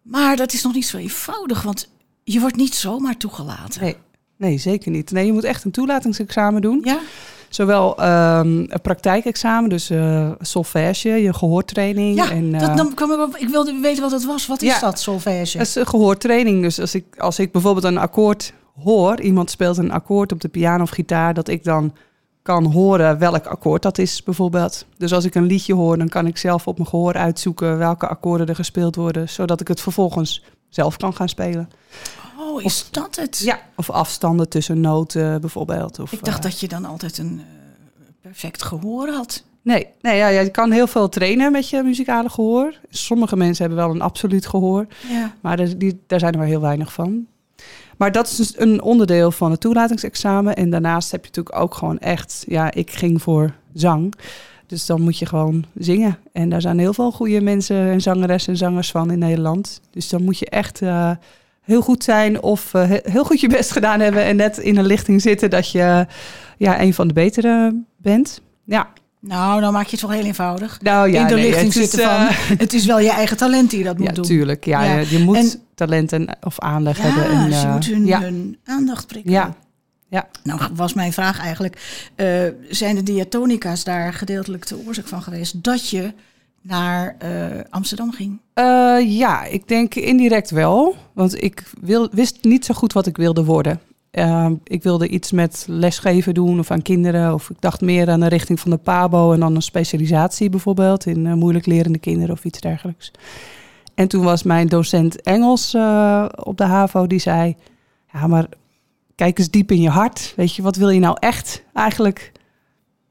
maar 0.01 0.35
dat 0.35 0.53
is 0.53 0.63
nog 0.63 0.73
niet 0.73 0.85
zo 0.85 0.97
eenvoudig, 0.97 1.61
want 1.61 1.89
je 2.23 2.39
wordt 2.39 2.55
niet 2.55 2.75
zomaar 2.75 3.17
toegelaten. 3.17 3.81
Nee. 3.81 3.95
nee, 4.37 4.57
zeker 4.57 4.91
niet. 4.91 5.11
Nee, 5.11 5.25
je 5.25 5.33
moet 5.33 5.43
echt 5.43 5.63
een 5.63 5.71
toelatingsexamen 5.71 6.61
doen. 6.61 6.81
Ja? 6.83 6.99
Zowel 7.55 7.97
ehm, 7.97 8.47
een 8.47 8.81
praktijkexamen, 8.81 9.69
dus 9.69 9.89
eh 9.89 10.29
solfège, 10.39 11.09
je 11.09 11.33
gehoortraining. 11.33 12.15
Ja, 12.15 12.31
en, 12.31 12.51
dat, 12.51 12.61
eh, 12.61 12.75
dan 12.75 12.93
kwam 12.93 13.11
ik 13.11 13.19
op, 13.19 13.35
ik 13.35 13.49
wilde 13.49 13.79
weten 13.81 14.01
wat 14.01 14.11
het 14.11 14.25
was. 14.25 14.47
Wat 14.47 14.61
is 14.61 14.73
Ja. 14.73 14.79
dat, 14.79 14.99
solfège? 14.99 15.57
Dat 15.57 15.67
is 15.67 15.75
een 15.75 15.87
gehoortraining. 15.87 16.61
Dus 16.61 16.79
als 16.79 16.95
ik, 16.95 17.05
als 17.17 17.39
ik 17.39 17.51
bijvoorbeeld 17.51 17.85
een 17.85 17.97
akkoord 17.97 18.53
hoor, 18.83 19.21
iemand 19.21 19.49
speelt 19.49 19.77
een 19.77 19.91
akkoord 19.91 20.31
op 20.31 20.41
de 20.41 20.47
piano 20.47 20.83
of 20.83 20.89
gitaar, 20.89 21.33
dat 21.33 21.47
ik 21.47 21.63
dan 21.63 21.93
kan 22.41 22.65
horen 22.65 23.19
welk 23.19 23.45
akkoord 23.45 23.81
dat 23.81 23.97
is, 23.97 24.23
bijvoorbeeld. 24.23 24.85
Dus 24.97 25.13
als 25.13 25.25
ik 25.25 25.35
een 25.35 25.45
liedje 25.45 25.73
hoor, 25.73 25.97
dan 25.97 26.09
kan 26.09 26.27
ik 26.27 26.37
zelf 26.37 26.67
op 26.67 26.77
mijn 26.77 26.89
gehoor 26.89 27.13
uitzoeken 27.13 27.77
welke 27.77 28.07
akkoorden 28.07 28.47
er 28.47 28.55
gespeeld 28.55 28.95
worden, 28.95 29.29
zodat 29.29 29.61
ik 29.61 29.67
het 29.67 29.81
vervolgens 29.81 30.43
zelf 30.69 30.97
kan 30.97 31.13
gaan 31.13 31.29
spelen. 31.29 31.69
Oh, 32.55 32.63
is 32.63 32.87
dat 32.91 33.15
het? 33.15 33.39
Ja, 33.39 33.59
of 33.75 33.89
afstanden 33.89 34.49
tussen 34.49 34.79
noten 34.81 35.41
bijvoorbeeld. 35.41 35.99
Of, 35.99 36.11
Ik 36.11 36.23
dacht 36.23 36.37
eh, 36.37 36.43
dat 36.43 36.59
je 36.59 36.67
dan 36.67 36.85
altijd 36.85 37.17
een 37.17 37.41
eh, 37.41 38.05
perfect 38.21 38.63
gehoor 38.63 39.09
had. 39.09 39.43
Nee, 39.61 39.87
nee 40.01 40.17
ja, 40.17 40.27
je 40.27 40.49
kan 40.49 40.71
heel 40.71 40.87
veel 40.87 41.09
trainen 41.09 41.51
met 41.51 41.69
je 41.69 41.83
muzikale 41.83 42.29
gehoor. 42.29 42.79
Sommige 42.89 43.35
mensen 43.35 43.65
hebben 43.65 43.85
wel 43.85 43.95
een 43.95 44.01
absoluut 44.01 44.45
gehoor. 44.47 44.87
Ja. 45.09 45.33
Maar 45.41 45.59
er- 45.59 45.77
die, 45.77 45.99
daar 46.07 46.19
zijn 46.19 46.31
er 46.31 46.37
maar 46.37 46.47
heel 46.47 46.61
weinig 46.61 46.93
van. 46.93 47.25
Maar 47.97 48.11
dat 48.11 48.27
is 48.27 48.35
dus 48.35 48.59
een 48.59 48.81
onderdeel 48.81 49.31
van 49.31 49.51
het 49.51 49.59
toelatingsexamen. 49.59 50.55
En 50.55 50.69
daarnaast 50.69 51.11
heb 51.11 51.21
je 51.25 51.27
natuurlijk 51.27 51.55
ook 51.63 51.73
gewoon 51.73 51.97
echt... 51.99 52.43
Ja, 52.47 52.71
ik 52.71 52.91
ging 52.91 53.21
voor 53.21 53.53
zang. 53.73 54.13
Dus 54.67 54.85
dan 54.85 55.01
moet 55.01 55.17
je 55.17 55.25
gewoon 55.25 55.65
zingen. 55.77 56.17
En 56.31 56.49
daar 56.49 56.61
zijn 56.61 56.79
heel 56.79 56.93
veel 56.93 57.11
goede 57.11 57.41
mensen 57.41 57.75
en 57.91 58.01
zangeressen 58.01 58.51
en 58.51 58.57
zangers 58.59 58.91
van 58.91 59.11
in 59.11 59.19
Nederland. 59.19 59.81
Dus 59.91 60.09
dan 60.09 60.23
moet 60.23 60.37
je 60.39 60.49
echt 60.49 60.81
eh, 60.81 61.11
heel 61.65 61.81
goed 61.81 62.03
zijn 62.03 62.41
of 62.41 62.73
eh, 62.73 62.87
he- 62.89 62.99
heel 63.03 63.23
goed 63.23 63.39
je 63.39 63.47
best 63.47 63.71
gedaan 63.71 63.99
hebben... 63.99 64.23
en 64.23 64.35
net 64.35 64.57
in 64.57 64.77
een 64.77 64.85
lichting 64.85 65.21
zitten 65.21 65.49
dat 65.49 65.71
je 65.71 66.05
ja, 66.57 66.81
een 66.81 66.93
van 66.93 67.07
de 67.07 67.13
betere 67.13 67.83
bent. 67.97 68.41
Ja, 68.65 68.87
Nou, 69.19 69.61
dan 69.61 69.73
maak 69.73 69.85
je 69.85 69.91
het 69.91 70.01
wel 70.01 70.09
heel 70.09 70.23
eenvoudig. 70.25 70.81
nou 70.81 71.11
ja, 71.11 71.21
In 71.21 71.27
de 71.27 71.33
nee, 71.35 71.43
lichting 71.45 71.73
het 71.73 71.83
is, 71.83 71.89
zitten 71.89 72.09
eh, 72.09 72.25
van... 72.31 72.57
Het 72.65 72.73
is 72.73 72.85
wel 72.85 72.99
je 72.99 73.09
eigen 73.11 73.37
talent 73.37 73.69
die 73.69 73.79
je 73.79 73.85
dat 73.85 73.97
moet 73.97 74.07
Ja, 74.07 74.13
doen. 74.13 74.23
tuurlijk. 74.25 74.65
Ja, 74.65 74.83
Ja. 74.83 75.03
Je, 75.09 75.19
moet 75.19 75.37
En- 75.37 75.61
talent 75.75 76.11
en, 76.11 76.27
of 76.41 76.59
aanleg 76.59 76.97
Ja, 76.97 77.03
hebben. 77.03 77.37
En, 77.37 77.53
ze 77.53 77.67
moeten 77.67 77.93
hun, 77.93 78.05
ja, 78.05 78.19
hun 78.21 78.57
aandacht 78.65 79.07
prikkelen. 79.07 79.37
Ja. 79.39 79.55
Ja. 80.09 80.27
Nou 80.43 80.59
was 80.75 80.93
mijn 80.93 81.13
vraag 81.13 81.39
eigenlijk... 81.39 82.07
zijn 82.69 82.95
de 82.95 83.03
diatonica's 83.03 83.83
daar 83.83 84.13
gedeeltelijk 84.13 84.67
de 84.67 84.77
oorzaak 84.85 85.07
van 85.07 85.21
geweest... 85.21 85.63
dat 85.63 85.89
je 85.89 86.13
naar 86.65 87.15
eh, 87.19 87.59
Amsterdam 87.69 88.11
ging? 88.11 88.39
Eh, 88.55 88.97
ja, 89.17 89.43
ik 89.43 89.67
denk 89.67 89.95
indirect 89.95 90.49
wel. 90.49 90.95
Want 91.13 91.43
ik 91.43 91.71
wil, 91.81 92.09
wist 92.11 92.43
niet 92.43 92.65
zo 92.65 92.73
goed 92.73 92.93
wat 92.93 93.07
ik 93.07 93.17
wilde 93.17 93.43
worden. 93.43 93.79
Eh, 94.11 94.49
ik 94.63 94.83
wilde 94.83 95.07
iets 95.07 95.31
met 95.31 95.65
lesgeven 95.69 96.33
doen 96.33 96.59
of 96.59 96.71
aan 96.71 96.81
kinderen. 96.81 97.33
Of 97.33 97.49
ik 97.49 97.61
dacht 97.61 97.81
meer 97.81 98.09
aan 98.09 98.19
de 98.19 98.27
richting 98.27 98.59
van 98.59 98.71
de 98.71 98.77
PABO 98.77 99.33
en 99.33 99.39
dan 99.39 99.55
een 99.55 99.61
specialisatie 99.61 100.49
bijvoorbeeld 100.49 101.05
in 101.05 101.25
eh, 101.25 101.33
moeilijk 101.33 101.65
lerende 101.65 101.97
kinderen 101.97 102.35
of 102.35 102.45
iets 102.45 102.59
dergelijks. 102.59 103.11
En 103.95 104.07
toen 104.07 104.23
was 104.23 104.43
mijn 104.43 104.67
docent 104.67 105.21
Engels 105.21 105.75
op 106.35 106.57
de 106.57 106.63
HAVO, 106.63 107.07
die 107.07 107.19
zei: 107.19 107.55
Ja, 108.13 108.27
maar 108.27 108.45
kijk 109.15 109.39
eens 109.39 109.49
diep 109.49 109.71
in 109.71 109.81
je 109.81 109.89
hart. 109.89 110.33
Weet 110.35 110.55
je, 110.55 110.61
wat 110.61 110.75
wil 110.75 110.89
je 110.89 110.99
nou 110.99 111.17
echt 111.19 111.63
eigenlijk? 111.73 112.31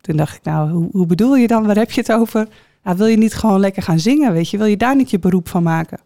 Toen 0.01 0.17
dacht 0.17 0.37
ik, 0.37 0.43
nou, 0.43 0.71
hoe, 0.71 0.89
hoe 0.93 1.07
bedoel 1.07 1.37
je 1.37 1.47
dan? 1.47 1.67
Waar 1.67 1.77
heb 1.77 1.91
je 1.91 2.01
het 2.01 2.13
over? 2.13 2.49
Wil 2.93 3.07
je 3.07 3.17
niet 3.17 3.35
gewoon 3.35 3.61
lekker 3.61 3.83
gaan 3.83 3.99
zingen? 3.99 4.33
Weet 4.33 4.51
je, 4.51 4.59
wil 4.59 4.67
je 4.67 4.77
daar 4.77 4.97
niet 4.97 5.11
je 5.11 5.19
beroep 5.19 5.49
van 5.49 5.63
maken? 5.63 5.99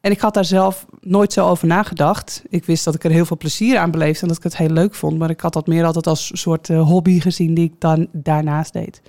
En 0.00 0.10
ik 0.10 0.20
had 0.20 0.34
daar 0.34 0.44
zelf 0.44 0.86
nooit 1.00 1.32
zo 1.32 1.46
over 1.46 1.66
nagedacht. 1.66 2.42
Ik 2.48 2.64
wist 2.64 2.84
dat 2.84 2.94
ik 2.94 3.04
er 3.04 3.10
heel 3.10 3.24
veel 3.24 3.36
plezier 3.36 3.78
aan 3.78 3.90
beleefde 3.90 4.22
en 4.22 4.28
dat 4.28 4.36
ik 4.36 4.42
het 4.42 4.56
heel 4.56 4.70
leuk 4.70 4.94
vond. 4.94 5.18
Maar 5.18 5.30
ik 5.30 5.40
had 5.40 5.52
dat 5.52 5.66
meer 5.66 5.84
altijd 5.84 6.06
als 6.06 6.30
soort 6.34 6.70
eh, 6.70 6.82
hobby 6.82 7.20
gezien 7.20 7.54
die 7.54 7.64
ik 7.64 7.74
dan 7.78 8.08
daarnaast 8.12 8.72
deed. 8.72 9.02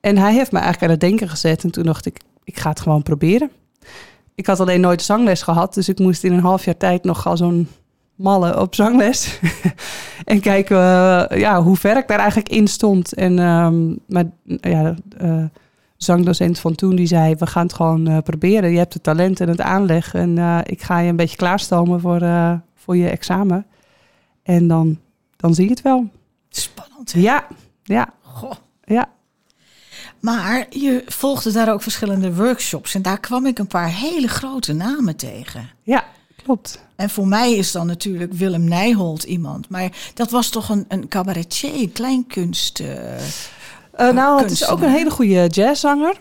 En 0.00 0.18
hij 0.18 0.32
heeft 0.32 0.52
me 0.52 0.58
eigenlijk 0.58 0.84
aan 0.84 0.98
het 0.98 1.08
denken 1.08 1.28
gezet. 1.28 1.64
En 1.64 1.70
toen 1.70 1.84
dacht 1.84 2.06
ik, 2.06 2.20
ik 2.44 2.58
ga 2.58 2.68
het 2.68 2.80
gewoon 2.80 3.02
proberen. 3.02 3.50
Ik 4.34 4.46
had 4.46 4.60
alleen 4.60 4.80
nooit 4.80 5.02
zangles 5.02 5.42
gehad. 5.42 5.74
Dus 5.74 5.88
ik 5.88 5.98
moest 5.98 6.24
in 6.24 6.32
een 6.32 6.40
half 6.40 6.64
jaar 6.64 6.76
tijd 6.76 7.04
nog 7.04 7.26
al 7.26 7.36
zo'n 7.36 7.68
malle 8.14 8.60
op 8.60 8.74
zangles. 8.74 9.40
en 10.24 10.40
kijken 10.40 10.76
eh, 10.76 11.38
ja, 11.38 11.62
hoe 11.62 11.76
ver 11.76 11.96
ik 11.96 12.08
daar 12.08 12.18
eigenlijk 12.18 12.48
in 12.48 12.68
stond. 12.68 13.14
En 13.14 13.38
ehm 13.38 13.94
maar, 14.06 14.24
ja, 14.44 14.94
eh, 15.18 15.44
zangdocent 16.04 16.58
van 16.58 16.74
toen 16.74 16.96
die 16.96 17.06
zei: 17.06 17.34
We 17.34 17.46
gaan 17.46 17.66
het 17.66 17.74
gewoon 17.74 18.06
eh, 18.06 18.18
proberen. 18.18 18.70
Je 18.70 18.78
hebt 18.78 18.94
het 18.94 19.02
talent 19.02 19.40
en 19.40 19.48
het 19.48 19.60
aanleg. 19.60 20.14
En 20.14 20.38
eh, 20.38 20.58
ik 20.64 20.82
ga 20.82 20.98
je 20.98 21.08
een 21.08 21.16
beetje 21.16 21.36
klaarstomen 21.36 22.00
voor, 22.00 22.20
eh, 22.20 22.52
voor 22.74 22.96
je 22.96 23.08
examen. 23.08 23.66
En 24.42 24.68
dan, 24.68 24.98
dan 25.36 25.54
zie 25.54 25.64
je 25.64 25.70
het 25.70 25.82
wel. 25.82 26.08
Spannend, 26.48 27.12
hè? 27.12 27.20
Ja, 27.20 27.46
ja, 27.82 28.08
Goh. 28.22 28.52
ja. 28.84 29.08
Maar 30.20 30.66
je 30.70 31.02
volgde 31.06 31.52
daar 31.52 31.72
ook 31.72 31.82
verschillende 31.82 32.34
workshops. 32.34 32.94
En 32.94 33.02
daar 33.02 33.20
kwam 33.20 33.46
ik 33.46 33.58
een 33.58 33.66
paar 33.66 33.90
hele 33.90 34.28
grote 34.28 34.72
namen 34.72 35.16
tegen. 35.16 35.70
Ja, 35.82 36.04
klopt. 36.42 36.84
En 36.96 37.10
voor 37.10 37.26
mij 37.26 37.52
is 37.52 37.72
dan 37.72 37.86
natuurlijk 37.86 38.32
Willem 38.32 38.64
Nijholt 38.64 39.22
iemand. 39.22 39.68
Maar 39.68 39.90
dat 40.14 40.30
was 40.30 40.48
toch 40.50 40.68
een, 40.68 40.84
een 40.88 41.08
cabaretier, 41.08 41.88
kleinkunst. 41.88 42.82
Eh, 43.96 44.08
Eh, 44.08 44.14
nou, 44.14 44.42
het 44.42 44.50
is 44.50 44.68
ook 44.68 44.80
een 44.82 44.90
hele 44.90 45.10
goede 45.10 45.46
jazzzanger. 45.46 46.16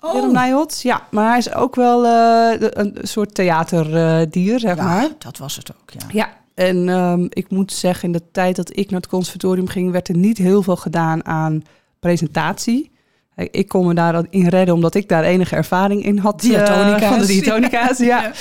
Oh, 0.00 0.12
Willem 0.12 0.32
Nijholt. 0.32 0.80
Ja, 0.82 1.06
maar 1.10 1.28
hij 1.28 1.38
is 1.38 1.54
ook 1.54 1.74
wel 1.74 2.06
eh, 2.06 2.68
een 2.70 2.96
soort 3.02 3.34
theaterdier, 3.34 4.58
zeg 4.60 4.76
ja, 4.76 4.82
maar. 4.84 5.08
dat 5.18 5.38
was 5.38 5.56
het 5.56 5.72
ook, 5.72 5.90
ja. 5.90 6.06
Ja, 6.12 6.28
en 6.54 6.88
ehm, 6.88 7.26
ik 7.28 7.50
moet 7.50 7.72
zeggen, 7.72 8.04
in 8.04 8.12
de 8.12 8.22
tijd 8.32 8.56
dat 8.56 8.76
ik 8.76 8.90
naar 8.90 9.00
het 9.00 9.08
conservatorium 9.10 9.66
ging, 9.68 9.90
werd 9.90 10.08
er 10.08 10.16
niet 10.16 10.38
heel 10.38 10.62
veel 10.62 10.76
gedaan 10.76 11.26
aan 11.26 11.62
presentatie. 12.00 12.90
Eh, 13.34 13.46
Ik 13.50 13.68
kon 13.68 13.86
me 13.86 13.94
daarin 13.94 14.48
redden 14.48 14.74
omdat 14.74 14.94
ik 14.94 15.08
daar 15.08 15.24
enige 15.24 15.56
ervaring 15.56 16.04
in 16.04 16.18
had. 16.18 16.42
eh, 16.44 16.98
van 17.08 17.18
de 17.18 17.26
diatonica's, 17.26 17.98
ja. 18.12 18.22
Ja. 18.22 18.32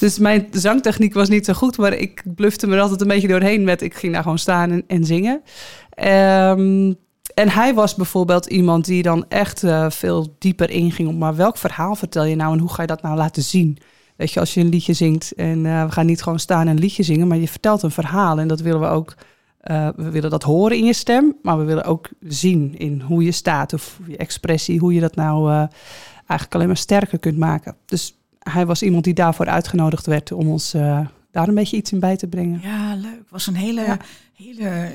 Dus 0.00 0.18
mijn 0.18 0.46
zangtechniek 0.50 1.14
was 1.14 1.28
niet 1.28 1.44
zo 1.44 1.52
goed, 1.52 1.78
maar 1.78 1.92
ik 1.92 2.22
blufte 2.34 2.66
me 2.66 2.80
altijd 2.80 3.00
een 3.00 3.06
beetje 3.08 3.28
doorheen 3.28 3.64
met 3.64 3.82
ik 3.82 3.94
ging 3.94 4.12
daar 4.12 4.22
gewoon 4.22 4.38
staan 4.38 4.70
en, 4.70 4.84
en 4.86 5.04
zingen. 5.04 5.42
Ehm, 5.90 6.92
en 7.34 7.48
hij 7.48 7.74
was 7.74 7.94
bijvoorbeeld 7.94 8.46
iemand 8.46 8.84
die 8.84 9.02
dan 9.02 9.24
echt 9.28 9.62
eh, 9.62 9.90
veel 9.90 10.34
dieper 10.38 10.70
inging 10.70 11.08
op, 11.08 11.14
maar 11.14 11.36
welk 11.36 11.56
verhaal 11.56 11.94
vertel 11.94 12.24
je 12.24 12.36
nou 12.36 12.52
en 12.52 12.58
hoe 12.58 12.72
ga 12.72 12.82
je 12.82 12.88
dat 12.88 13.02
nou 13.02 13.16
laten 13.16 13.42
zien? 13.42 13.78
Weet 14.16 14.32
je, 14.32 14.40
als 14.40 14.54
je 14.54 14.60
een 14.60 14.68
liedje 14.68 14.92
zingt 14.92 15.32
en 15.34 15.66
eh, 15.66 15.84
we 15.84 15.90
gaan 15.92 16.06
niet 16.06 16.22
gewoon 16.22 16.38
staan 16.38 16.60
en 16.60 16.68
een 16.68 16.78
liedje 16.78 17.02
zingen, 17.02 17.26
maar 17.26 17.38
je 17.38 17.48
vertelt 17.48 17.82
een 17.82 17.90
verhaal 17.90 18.38
en 18.38 18.48
dat 18.48 18.60
willen 18.60 18.80
we 18.80 18.86
ook. 18.86 19.14
eh, 19.60 19.88
we 19.96 20.10
willen 20.10 20.30
dat 20.30 20.42
horen 20.42 20.76
in 20.76 20.84
je 20.84 20.92
stem, 20.92 21.36
maar 21.42 21.58
we 21.58 21.64
willen 21.64 21.84
ook 21.84 22.08
zien 22.20 22.78
in 22.78 23.00
hoe 23.00 23.24
je 23.24 23.32
staat 23.32 23.72
of 23.72 23.98
je 24.06 24.16
expressie, 24.16 24.78
hoe 24.78 24.94
je 24.94 25.00
dat 25.00 25.14
nou 25.14 25.68
eigenlijk 26.16 26.54
alleen 26.54 26.66
maar 26.66 26.76
sterker 26.76 27.18
kunt 27.18 27.38
maken. 27.38 27.76
Dus 27.86 28.18
hij 28.38 28.66
was 28.66 28.82
iemand 28.82 29.04
die 29.04 29.14
daarvoor 29.14 29.46
uitgenodigd 29.46 30.06
werd 30.06 30.32
om 30.32 30.48
ons 30.48 30.74
daar 31.36 31.48
een 31.48 31.54
beetje 31.54 31.76
iets 31.76 31.92
in 31.92 32.00
bij 32.00 32.16
te 32.16 32.26
brengen. 32.26 32.60
Ja, 32.62 32.94
leuk. 32.94 33.22
Was 33.28 33.46
een 33.46 33.54
hele, 33.56 33.80
Ja. 33.80 33.96
hele 34.34 34.68
eh, 34.68 34.92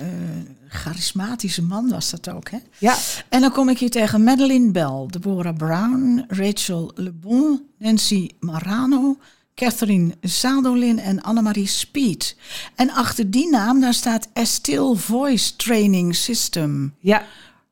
charismatische 0.67 1.63
man 1.63 1.89
was 1.89 2.09
dat 2.09 2.29
ook, 2.29 2.49
hè? 2.49 2.57
Ja, 2.77 2.95
En 3.29 3.41
dan 3.41 3.51
kom 3.51 3.69
ik 3.69 3.77
hier 3.77 3.89
tegen 3.89 4.23
Madeleine 4.23 4.71
Bell, 4.71 5.05
Deborah 5.07 5.55
Brown, 5.57 6.25
Rachel 6.27 6.91
Le 6.95 7.11
Bon, 7.11 7.61
Nancy 7.77 8.29
Marano, 8.39 9.17
Catherine 9.55 10.13
Zadolin 10.21 10.99
en 10.99 11.21
Annemarie 11.21 11.67
Speed. 11.67 12.35
En 12.75 12.89
achter 12.91 13.31
die 13.31 13.49
naam, 13.49 13.79
daar 13.81 13.93
staat 13.93 14.27
Estill 14.33 14.95
Voice 14.95 15.55
Training 15.55 16.15
System. 16.15 16.93
ja, 16.99 17.23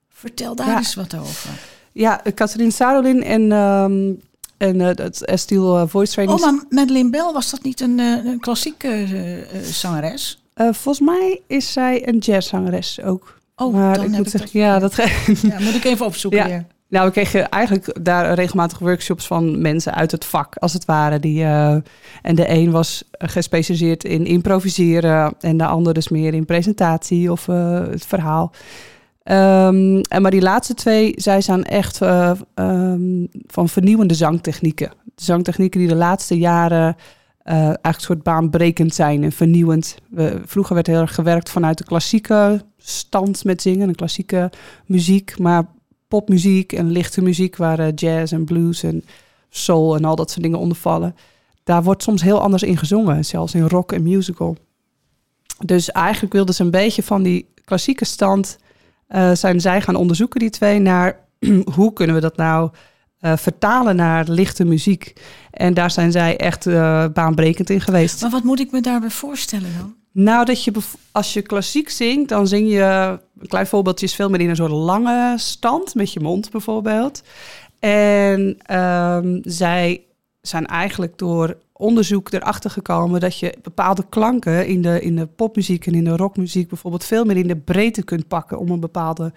Vertel 0.10 0.56
daar 0.56 0.68
Ja. 0.68 0.78
eens 0.78 0.96
wat 0.96 1.16
over. 1.16 1.50
ja 1.92 2.22
Catherine 2.36 2.72
Sarolin 2.72 3.24
en, 3.24 3.52
ehm 3.52 4.14
en 4.60 4.82
eh, 4.82 4.88
het 4.88 5.26
Estiel 5.26 5.88
Voice 5.88 6.12
Training. 6.14 6.40
Oh, 6.40 6.46
maar 6.46 6.64
Madeleine 6.70 7.10
Bell, 7.10 7.32
was 7.34 7.50
dat 7.52 7.64
niet 7.64 7.82
een, 7.82 8.00
eh, 8.00 8.26
een 8.26 8.40
klassieke 8.40 8.88
eh, 8.88 9.40
eh, 9.40 9.64
zangeres? 9.64 10.44
Eh, 10.54 10.68
volgens 10.72 11.00
mij 11.08 11.42
is 11.48 11.74
zij 11.74 12.08
een 12.08 12.18
jazzzangeres 12.18 13.02
ook. 13.04 13.38
Oh, 13.56 13.74
maar 13.74 13.96
dan 13.96 14.04
ik 14.06 14.10
heb 14.10 14.18
moet 14.24 14.34
ik 14.34 14.40
zeggen, 14.52 14.80
dat- 14.80 14.96
ja, 14.96 15.06
dat 15.26 15.42
Ja, 15.42 15.60
moet 15.60 15.76
ik 15.76 15.84
even 15.84 16.06
opzoeken 16.06 16.40
Ja. 16.44 16.46
weer. 16.48 16.66
Nou, 16.90 17.06
we 17.06 17.12
kregen 17.12 17.50
eigenlijk 17.50 17.98
daar 18.06 18.34
regelmatig 18.34 18.80
workshops 18.80 19.28
van 19.28 19.62
mensen 19.62 19.94
uit 19.94 20.12
het 20.12 20.26
vak, 20.26 20.56
als 20.58 20.74
het 20.74 20.86
ware. 20.86 21.20
Die, 21.20 21.44
eh, 21.44 21.76
en 22.22 22.36
de 22.36 22.50
een 22.50 22.72
was 22.72 23.04
gespecialiseerd 23.12 24.04
in 24.04 24.26
improviseren 24.26 25.34
en 25.40 25.58
de 25.58 25.66
ander 25.66 25.94
dus 25.94 26.10
meer 26.10 26.34
in 26.34 26.46
presentatie 26.46 27.32
of 27.32 27.48
eh, 27.48 27.80
het 27.90 28.06
verhaal. 28.06 28.52
Ehm, 29.30 30.00
en 30.00 30.22
maar 30.22 30.32
die 30.32 30.42
laatste 30.42 30.74
twee, 30.74 31.14
zij 31.16 31.42
zijn 31.42 31.64
echt 31.64 32.02
eh, 32.02 32.32
ehm, 32.54 33.26
van 33.48 33.70
vernieuwende 33.70 34.14
zangtechnieken. 34.14 34.92
Zangtechnieken 35.16 35.80
die 35.80 35.90
de 35.90 35.96
laatste 35.96 36.38
jaren 36.38 36.96
eh, 37.44 37.56
eigenlijk 37.64 38.00
soort 38.00 38.24
baanbrekend 38.24 38.96
zijn 38.96 39.24
en 39.24 39.32
vernieuwend. 39.32 39.98
We, 40.10 40.42
vroeger 40.46 40.76
werd 40.76 40.88
heel 40.88 41.00
erg 41.02 41.16
gewerkt 41.16 41.50
vanuit 41.50 41.78
de 41.78 41.84
klassieke 41.84 42.62
stand 42.78 43.44
met 43.44 43.62
zingen, 43.62 43.88
de 43.88 43.96
klassieke 43.96 44.52
muziek. 44.86 45.40
Maar 45.40 45.66
popmuziek 46.08 46.74
en 46.74 46.92
lichte 46.92 47.22
muziek, 47.22 47.56
waar 47.56 47.80
eh, 47.80 47.92
jazz 47.96 48.34
en 48.34 48.46
blues 48.46 48.84
en 48.84 49.04
soul 49.50 49.96
en 49.96 50.06
al 50.06 50.16
dat 50.16 50.30
soort 50.32 50.44
dingen 50.44 50.60
onder 50.60 50.78
vallen. 50.78 51.16
Daar 51.64 51.84
wordt 51.84 52.04
soms 52.04 52.22
heel 52.22 52.42
anders 52.42 52.64
in 52.64 52.78
gezongen, 52.78 53.26
zelfs 53.26 53.54
in 53.54 53.68
rock 53.68 53.92
en 53.92 54.04
musical. 54.04 54.58
Dus 55.66 55.92
eigenlijk 55.92 56.34
wilden 56.34 56.56
ze 56.56 56.64
een 56.64 56.72
beetje 56.72 57.04
van 57.04 57.24
die 57.24 57.50
klassieke 57.66 58.06
stand, 58.06 58.58
eh, 59.10 59.32
zijn 59.34 59.62
zij 59.62 59.82
gaan 59.82 59.96
onderzoeken, 59.96 60.40
die 60.40 60.50
twee, 60.50 60.80
naar 60.80 61.20
hoe 61.76 61.94
kunnen 61.94 62.16
we 62.16 62.22
dat 62.22 62.38
nou 62.38 62.70
eh, 63.20 63.38
vertalen 63.38 63.96
naar 63.96 64.26
lichte 64.28 64.66
muziek. 64.66 65.14
En 65.52 65.74
daar 65.74 65.92
zijn 65.92 66.12
zij 66.12 66.38
echt 66.38 66.68
eh, 66.68 67.06
baanbrekend 67.14 67.70
in 67.70 67.82
geweest. 67.82 68.22
Maar 68.22 68.30
wat 68.30 68.44
moet 68.44 68.60
ik 68.60 68.72
me 68.72 68.82
daarbij 68.82 69.10
voorstellen 69.10 69.70
dan? 69.78 69.96
Nou, 70.12 70.46
dat 70.46 70.64
je 70.64 70.72
als 71.12 71.34
je 71.34 71.42
klassiek 71.42 71.90
zingt, 71.90 72.30
dan 72.30 72.48
zing 72.48 72.70
je, 72.72 73.20
een 73.40 73.48
klein 73.48 73.68
voorbeeldje 73.68 74.06
is 74.06 74.16
veel 74.16 74.30
meer 74.30 74.42
in 74.42 74.50
een 74.50 74.56
soort 74.56 74.72
lange 74.72 75.34
stand, 75.38 75.96
met 75.96 76.14
je 76.14 76.20
mond 76.20 76.52
bijvoorbeeld. 76.52 77.24
En 77.80 78.58
ehm, 78.66 79.40
zij 79.42 80.02
zijn 80.42 80.66
eigenlijk 80.66 81.18
door 81.18 81.58
onderzoek 81.80 82.32
erachter 82.32 82.70
gekomen 82.70 83.20
dat 83.20 83.40
je 83.40 83.58
bepaalde 83.62 84.06
klanken 84.10 84.68
in 84.68 84.82
de, 84.82 85.02
in 85.02 85.16
de 85.16 85.26
popmuziek 85.26 85.88
en 85.88 85.94
in 85.94 86.04
de 86.04 86.16
rockmuziek 86.16 86.70
bijvoorbeeld 86.70 87.04
veel 87.04 87.26
meer 87.26 87.38
in 87.38 87.48
de 87.48 87.56
breedte 87.56 88.04
kunt 88.04 88.28
pakken 88.28 88.60
om 88.60 88.70
een 88.70 88.80
bepaalde 88.80 89.34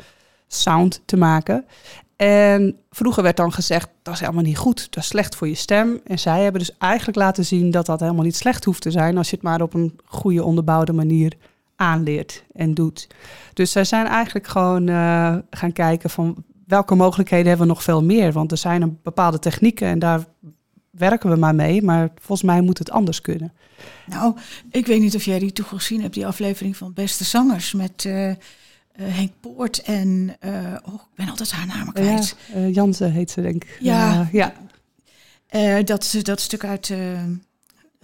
sound 0.46 1.02
te 1.04 1.16
maken. 1.16 1.64
En 2.16 2.76
vroeger 2.90 3.22
werd 3.22 3.37
dan 3.37 3.52
gezegd, 3.52 3.88
dat 4.02 4.14
is 4.14 4.20
helemaal 4.20 4.42
niet 4.42 4.58
goed, 4.58 4.87
dat 4.90 5.02
is 5.02 5.08
slecht 5.08 5.37
voor 5.37 5.49
je 5.49 5.54
stem. 5.54 6.00
En 6.04 6.18
zij 6.18 6.42
hebben 6.42 6.61
dus 6.61 6.76
eigenlijk 6.78 7.18
laten 7.18 7.44
zien 7.44 7.70
dat 7.70 7.87
dat 7.87 8.00
helemaal 8.00 8.25
niet 8.25 8.37
slecht 8.37 8.64
hoeft 8.64 8.82
te 8.82 8.90
zijn 8.90 9.16
als 9.16 9.30
je 9.30 9.34
het 9.37 9.44
maar 9.44 9.62
op 9.62 9.75
een 9.75 9.99
goede 10.04 10.44
onderbouwde 10.44 10.92
manier 10.92 11.32
aanleert 11.76 12.44
en 12.52 12.75
doet. 12.75 13.06
Dus 13.52 13.72
zij 13.72 13.84
zijn 13.84 14.06
eigenlijk 14.06 14.46
gewoon 14.46 14.88
eh, 14.88 15.37
gaan 15.50 15.72
kijken 15.72 16.11
van 16.11 16.44
welke 16.66 16.94
mogelijkheden 16.94 17.49
hebben 17.49 17.66
we 17.66 17.72
nog 17.72 17.82
veel 17.82 18.02
meer. 18.02 18.32
Want 18.32 18.50
er 18.50 18.58
zijn 18.58 18.82
een 18.82 18.99
bepaalde 19.02 19.38
technieken 19.38 19.87
en 19.87 19.99
daar 19.99 20.25
werken 20.92 21.30
we 21.30 21.37
maar 21.37 21.54
mee. 21.54 21.82
Maar 21.82 22.08
volgens 22.20 22.42
mij 22.42 22.61
moet 22.61 22.78
het 22.78 22.90
anders 22.90 23.20
kunnen. 23.20 23.52
Nou, 24.06 24.37
ik 24.70 24.87
weet 24.87 25.00
niet 25.00 25.14
of 25.14 25.25
jij 25.25 25.38
die 25.38 25.52
toen 25.52 25.64
gezien 25.66 26.00
hebt, 26.02 26.14
die 26.14 26.26
aflevering 26.26 26.76
van 26.76 26.92
Beste 26.92 27.25
Zangers 27.25 27.72
met 27.72 28.04
eh, 28.04 28.30
eh, 28.30 28.37
Henk 28.96 29.32
Poort 29.40 29.82
en, 29.82 30.37
eh, 30.40 30.50
oh, 30.84 30.94
ik 30.94 31.14
ben 31.14 31.28
altijd 31.28 31.50
haar 31.50 31.66
naam 31.66 31.87
Ja, 31.87 31.92
kwijt. 31.92 32.37
eh, 32.54 32.75
Jansen 32.75 33.12
heet 33.12 33.30
ze 33.30 33.40
denk 33.42 33.64
ik. 33.64 33.76
Ja. 33.80 34.28
Ja. 34.32 34.52
Dat, 35.84 36.14
dat 36.22 36.40
stuk 36.40 36.64
uit 36.64 36.92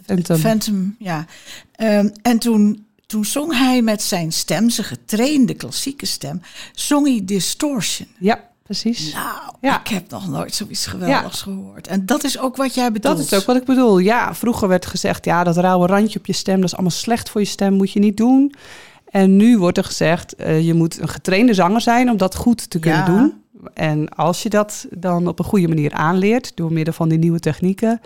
Phantom. 0.04 0.36
Phantom, 0.36 0.96
ja. 0.98 1.26
Ehm, 1.72 2.08
en 2.22 2.38
toen, 2.38 2.86
toen 3.06 3.24
zong 3.24 3.52
hij 3.58 3.82
met 3.82 4.02
zijn 4.02 4.32
stem, 4.32 4.70
zijn 4.70 4.86
getrainde 4.86 5.54
klassieke 5.54 6.06
stem, 6.06 6.40
zong 6.72 7.06
hij 7.06 7.24
Distortion. 7.24 8.08
ja, 8.18 8.47
precies. 8.68 9.12
Nou, 9.12 9.26
Ja. 9.60 9.80
ik 9.80 9.88
heb 9.88 10.10
nog 10.10 10.28
nooit 10.28 10.54
zoiets 10.54 10.86
geweldigs 10.86 11.42
gehoord. 11.42 11.86
En 11.86 12.06
dat 12.06 12.24
is 12.24 12.38
ook 12.38 12.56
wat 12.56 12.74
jij 12.74 12.92
bedoelt. 12.92 13.16
Dat 13.16 13.24
is 13.26 13.34
ook 13.34 13.44
wat 13.44 13.56
ik 13.56 13.64
bedoel. 13.64 13.98
Ja, 13.98 14.34
vroeger 14.34 14.68
werd 14.68 14.86
gezegd, 14.86 15.24
ja, 15.24 15.44
dat 15.44 15.56
rauwe 15.56 15.86
randje 15.86 16.18
op 16.18 16.26
je 16.26 16.32
stem, 16.32 16.56
dat 16.56 16.64
is 16.64 16.72
allemaal 16.72 16.90
slecht 16.90 17.30
voor 17.30 17.40
je 17.40 17.46
stem, 17.46 17.72
moet 17.74 17.92
je 17.92 17.98
niet 18.00 18.16
doen. 18.16 18.54
En 19.10 19.36
nu 19.36 19.58
wordt 19.58 19.78
er 19.78 19.84
gezegd, 19.84 20.34
eh, 20.34 20.66
je 20.66 20.74
moet 20.74 21.00
een 21.00 21.08
getrainde 21.08 21.54
zanger 21.54 21.80
zijn 21.80 22.10
om 22.10 22.16
dat 22.16 22.34
goed 22.34 22.70
te 22.70 22.78
kunnen 22.78 22.98
Ja. 23.00 23.06
doen. 23.06 23.42
En 23.74 24.08
als 24.08 24.42
je 24.42 24.48
dat 24.48 24.86
dan 24.90 25.26
op 25.26 25.38
een 25.38 25.44
goede 25.44 25.68
manier 25.68 25.92
aanleert, 25.92 26.52
door 26.56 26.72
middel 26.72 26.94
van 26.94 27.08
die 27.08 27.18
nieuwe 27.18 27.40
technieken, 27.40 28.00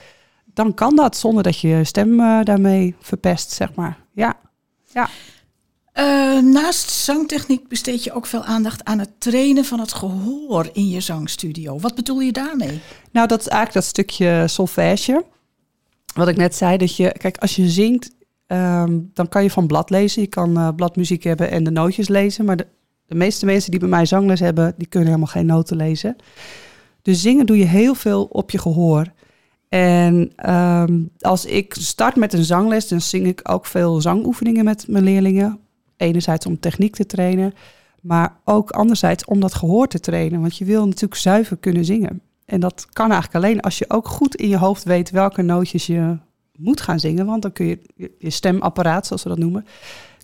dan 0.54 0.74
kan 0.74 0.96
dat 0.96 1.16
zonder 1.16 1.42
dat 1.42 1.58
je 1.60 1.68
je 1.68 1.84
stem 1.84 2.20
eh, 2.20 2.38
daarmee 2.44 2.94
verpest, 3.00 3.50
zeg 3.50 3.74
maar. 3.74 3.98
Ja, 4.12 4.34
ja. 4.92 5.08
Eh, 5.92 6.38
naast 6.38 6.90
zangtechniek 6.90 7.68
besteed 7.68 8.04
je 8.04 8.12
ook 8.12 8.26
veel 8.26 8.44
aandacht 8.44 8.84
aan 8.84 8.98
het 8.98 9.10
trainen 9.18 9.64
van 9.64 9.80
het 9.80 9.92
gehoor 9.92 10.68
in 10.72 10.88
je 10.88 11.00
zangstudio. 11.00 11.78
Wat 11.78 11.94
bedoel 11.94 12.20
je 12.20 12.32
daarmee? 12.32 12.80
Nou, 13.10 13.26
dat 13.28 13.40
is 13.40 13.48
eigenlijk 13.48 13.74
dat 13.74 13.84
stukje 13.84 14.44
solfège. 14.48 15.24
Wat 16.14 16.28
ik 16.28 16.36
net 16.36 16.54
zei, 16.54 16.76
dat 16.76 16.96
je, 16.96 17.14
kijk, 17.18 17.38
als 17.38 17.56
je 17.56 17.68
zingt, 17.68 18.10
ehm, 18.46 19.00
dan 19.12 19.28
kan 19.28 19.42
je 19.42 19.50
van 19.50 19.66
blad 19.66 19.90
lezen. 19.90 20.22
Je 20.22 20.28
kan 20.28 20.56
eh, 20.56 20.68
bladmuziek 20.76 21.22
hebben 21.22 21.50
en 21.50 21.64
de 21.64 21.70
nootjes 21.70 22.08
lezen. 22.08 22.44
Maar 22.44 22.56
de, 22.56 22.66
de 23.06 23.14
meeste 23.14 23.46
mensen 23.46 23.70
die 23.70 23.80
bij 23.80 23.88
mij 23.88 24.06
zangles 24.06 24.40
hebben, 24.40 24.74
die 24.76 24.86
kunnen 24.86 25.08
helemaal 25.08 25.32
geen 25.32 25.46
noten 25.46 25.76
lezen. 25.76 26.16
Dus 27.02 27.20
zingen 27.20 27.46
doe 27.46 27.58
je 27.58 27.64
heel 27.64 27.94
veel 27.94 28.24
op 28.24 28.50
je 28.50 28.58
gehoor. 28.58 29.12
En 29.68 30.32
ehm, 30.36 31.00
als 31.20 31.44
ik 31.44 31.74
start 31.78 32.16
met 32.16 32.32
een 32.32 32.44
zangles, 32.44 32.88
dan 32.88 33.00
zing 33.00 33.26
ik 33.26 33.40
ook 33.42 33.66
veel 33.66 34.00
zangoefeningen 34.00 34.64
met 34.64 34.88
mijn 34.88 35.04
leerlingen. 35.04 35.61
Enerzijds 36.02 36.46
om 36.46 36.60
techniek 36.60 36.94
te 36.94 37.06
trainen, 37.06 37.54
maar 38.00 38.36
ook 38.44 38.70
anderzijds 38.70 39.24
om 39.24 39.40
dat 39.40 39.54
gehoor 39.54 39.86
te 39.86 40.00
trainen. 40.00 40.40
Want 40.40 40.56
je 40.56 40.64
wil 40.64 40.86
natuurlijk 40.86 41.20
zuiver 41.20 41.56
kunnen 41.56 41.84
zingen. 41.84 42.20
En 42.44 42.60
dat 42.60 42.86
kan 42.92 43.10
eigenlijk 43.10 43.44
alleen 43.44 43.60
als 43.60 43.78
je 43.78 43.90
ook 43.90 44.08
goed 44.08 44.34
in 44.34 44.48
je 44.48 44.58
hoofd 44.58 44.84
weet 44.84 45.10
welke 45.10 45.42
nootjes 45.42 45.86
je 45.86 46.16
moet 46.58 46.80
gaan 46.80 47.00
zingen. 47.00 47.26
Want 47.26 47.42
dan 47.42 47.52
kun 47.52 47.66
je 47.66 47.78
je- 48.18 48.30
stemapparaat, 48.30 49.06
zoals 49.06 49.22
we 49.22 49.28
dat 49.28 49.38
noemen, 49.38 49.66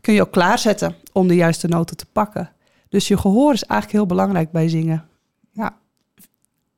kun 0.01 0.15
je 0.15 0.21
ook 0.23 0.31
klaarzetten 0.33 0.95
om 1.13 1.29
de 1.29 1.35
juiste 1.35 1.69
noten 1.69 1.97
te 1.97 2.07
pakken. 2.13 2.51
Dus 2.89 3.09
je 3.09 3.17
gehoor 3.17 3.53
is 3.53 3.65
eigenlijk 3.65 4.01
heel 4.01 4.07
belangrijk 4.17 4.51
bij 4.51 4.69
zingen. 4.69 5.05
Ja, 5.53 5.77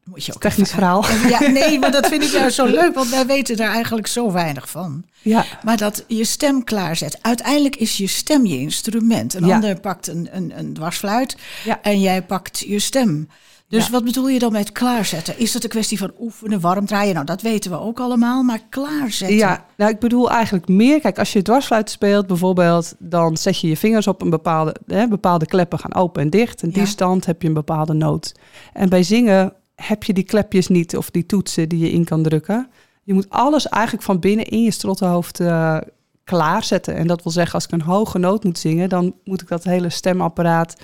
Moet 0.04 0.24
je 0.24 0.34
ook 0.34 0.40
technisch 0.40 0.70
verhaal. 0.70 1.04
Ja, 1.28 1.40
nee, 1.50 1.78
maar 1.78 1.90
dat 1.92 2.06
vind 2.08 2.22
ik 2.22 2.30
juist 2.30 2.54
zo 2.56 2.64
leuk, 2.80 2.94
want 2.94 3.08
wij 3.10 3.26
weten 3.26 3.56
daar 3.56 3.72
eigenlijk 3.72 4.06
zo 4.06 4.32
weinig 4.32 4.70
van. 4.70 5.04
Ja, 5.22 5.44
Maar 5.62 5.76
dat 5.76 6.04
je 6.06 6.24
stem 6.24 6.64
klaarzet. 6.64 7.18
Uiteindelijk 7.22 7.76
is 7.76 7.96
je 7.96 8.06
stem 8.06 8.46
je 8.46 8.58
instrument. 8.58 9.34
Een 9.34 9.46
Ja. 9.46 9.54
ander 9.54 9.80
pakt 9.80 10.06
een, 10.08 10.28
een, 10.32 10.52
een 10.58 10.72
dwarsfluit 10.72 11.36
Ja. 11.64 11.78
en 11.82 12.00
jij 12.00 12.22
pakt 12.22 12.58
je 12.58 12.78
stem. 12.78 13.28
Dus 13.68 13.84
Ja. 13.86 13.90
wat 13.92 14.04
bedoel 14.04 14.28
je 14.28 14.38
dan 14.38 14.52
met 14.52 14.72
klaarzetten? 14.72 15.38
Is 15.38 15.52
dat 15.52 15.62
een 15.64 15.68
kwestie 15.70 15.98
van 15.98 16.12
oefenen, 16.20 16.60
warm 16.60 16.86
draaien? 16.86 17.14
Nou, 17.14 17.26
dat 17.26 17.42
weten 17.42 17.70
we 17.70 17.80
ook 17.80 18.00
allemaal, 18.00 18.42
maar 18.42 18.60
klaarzetten. 18.70 19.36
Ja, 19.36 19.64
nou 19.76 19.90
ik 19.90 19.98
bedoel 19.98 20.30
eigenlijk 20.30 20.68
meer. 20.68 21.00
Kijk, 21.00 21.18
als 21.18 21.32
je 21.32 21.42
dwarsfluit 21.42 21.90
speelt 21.90 22.26
bijvoorbeeld, 22.26 22.94
dan 22.98 23.36
zet 23.36 23.60
je 23.60 23.68
je 23.68 23.76
vingers 23.76 24.06
op 24.06 24.22
een 24.22 24.30
bepaalde, 24.30 24.74
hè, 24.86 25.08
bepaalde 25.08 25.46
kleppen 25.46 25.78
gaan 25.78 25.94
open 25.94 26.22
en 26.22 26.30
dicht. 26.30 26.62
En 26.62 26.70
die 26.70 26.86
stand 26.86 27.26
heb 27.26 27.42
je 27.42 27.48
een 27.48 27.54
bepaalde 27.54 27.92
noot. 27.92 28.32
En 28.72 28.88
bij 28.88 29.02
zingen 29.02 29.52
heb 29.82 30.04
je 30.04 30.12
die 30.12 30.24
klepjes 30.24 30.68
niet 30.68 30.96
of 30.96 31.10
die 31.10 31.26
toetsen 31.26 31.68
die 31.68 31.78
je 31.78 31.90
in 31.90 32.04
kan 32.04 32.22
drukken. 32.22 32.68
Je 33.02 33.14
moet 33.14 33.30
alles 33.30 33.68
eigenlijk 33.68 34.04
van 34.04 34.18
binnen 34.18 34.44
in 34.46 34.62
je 34.62 34.70
strottenhoofd 34.70 35.40
eh, 35.40 35.76
klaarzetten. 36.24 36.94
En 36.94 37.06
dat 37.06 37.22
wil 37.22 37.32
zeggen, 37.32 37.54
als 37.54 37.64
ik 37.64 37.72
een 37.72 37.80
hoge 37.82 38.18
noot 38.18 38.44
moet 38.44 38.58
zingen, 38.58 38.88
dan 38.88 39.14
moet 39.24 39.42
ik 39.42 39.48
dat 39.48 39.64
hele 39.64 39.90
stemapparaat 39.90 40.76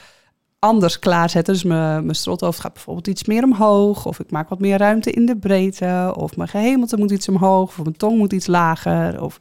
anders 0.59 0.99
klaarzetten. 0.99 1.55
Dus 1.55 1.63
mijn, 1.65 2.03
mijn 2.05 2.15
strothoofd 2.17 2.61
gaat 2.61 2.73
bijvoorbeeld 2.73 3.07
iets 3.07 3.25
meer 3.25 3.43
omhoog. 3.45 4.07
Of 4.07 4.21
ik 4.21 4.31
maak 4.31 4.49
wat 4.49 4.61
meer 4.61 4.79
ruimte 4.79 5.11
in 5.11 5.27
de 5.27 5.37
breedte. 5.37 6.13
Of 6.17 6.37
mijn 6.37 6.49
gehemelte 6.49 6.97
moet 6.97 7.11
iets 7.11 7.29
omhoog. 7.29 7.69
Of 7.69 7.83
mijn 7.83 7.97
tong 7.97 8.19
moet 8.19 8.33
iets 8.33 8.47
lager. 8.47 9.23
Of 9.23 9.39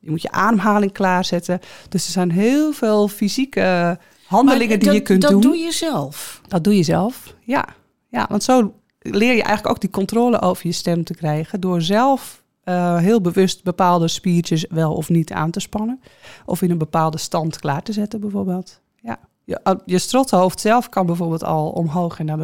je 0.00 0.10
moet 0.10 0.22
je 0.22 0.30
ademhaling 0.30 0.92
klaarzetten. 0.92 1.60
Dus 1.88 2.06
er 2.06 2.12
zijn 2.12 2.30
heel 2.30 2.72
veel 2.72 3.08
fysieke 3.08 3.98
handelingen 4.26 4.78
die 4.78 4.88
je 4.88 4.94
dat- 4.94 5.02
kunt 5.06 5.22
dat 5.22 5.30
doen. 5.30 5.40
doe 5.40 5.56
je 5.56 5.72
zelf. 5.72 6.40
Dat 6.48 6.64
doe 6.64 6.76
je 6.76 6.82
zelf, 6.82 7.34
ja. 7.40 7.64
Ja, 8.08 8.26
want 8.28 8.42
zo 8.42 8.74
leer 9.10 9.34
je 9.34 9.42
eigenlijk 9.42 9.68
ook 9.68 9.80
die 9.80 9.90
controle 9.90 10.40
over 10.40 10.66
je 10.66 10.72
stem 10.72 11.04
te 11.04 11.14
krijgen... 11.14 11.60
door 11.60 11.82
zelf 11.82 12.42
eh, 12.62 12.96
heel 12.96 13.20
bewust 13.20 13.64
bepaalde 13.64 14.08
spiertjes 14.08 14.66
wel 14.68 14.94
of 14.94 15.08
niet 15.08 15.32
aan 15.32 15.50
te 15.50 15.60
spannen. 15.60 16.00
Of 16.44 16.62
in 16.62 16.70
een 16.70 16.78
bepaalde 16.78 17.18
stand 17.18 17.58
klaar 17.58 17.82
te 17.82 17.92
zetten 17.92 18.20
bijvoorbeeld. 18.20 18.80
Ja. 19.00 19.18
Je, 19.44 19.60
uh, 19.64 19.72
je 19.84 19.98
strothoofd 19.98 20.60
zelf 20.60 20.88
kan 20.88 21.06
bijvoorbeeld 21.06 21.44
al 21.44 21.70
omhoog 21.70 22.18
en 22.18 22.26
naar 22.26 22.38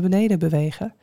beneden 0.00 0.38
bewegen. 0.38 0.94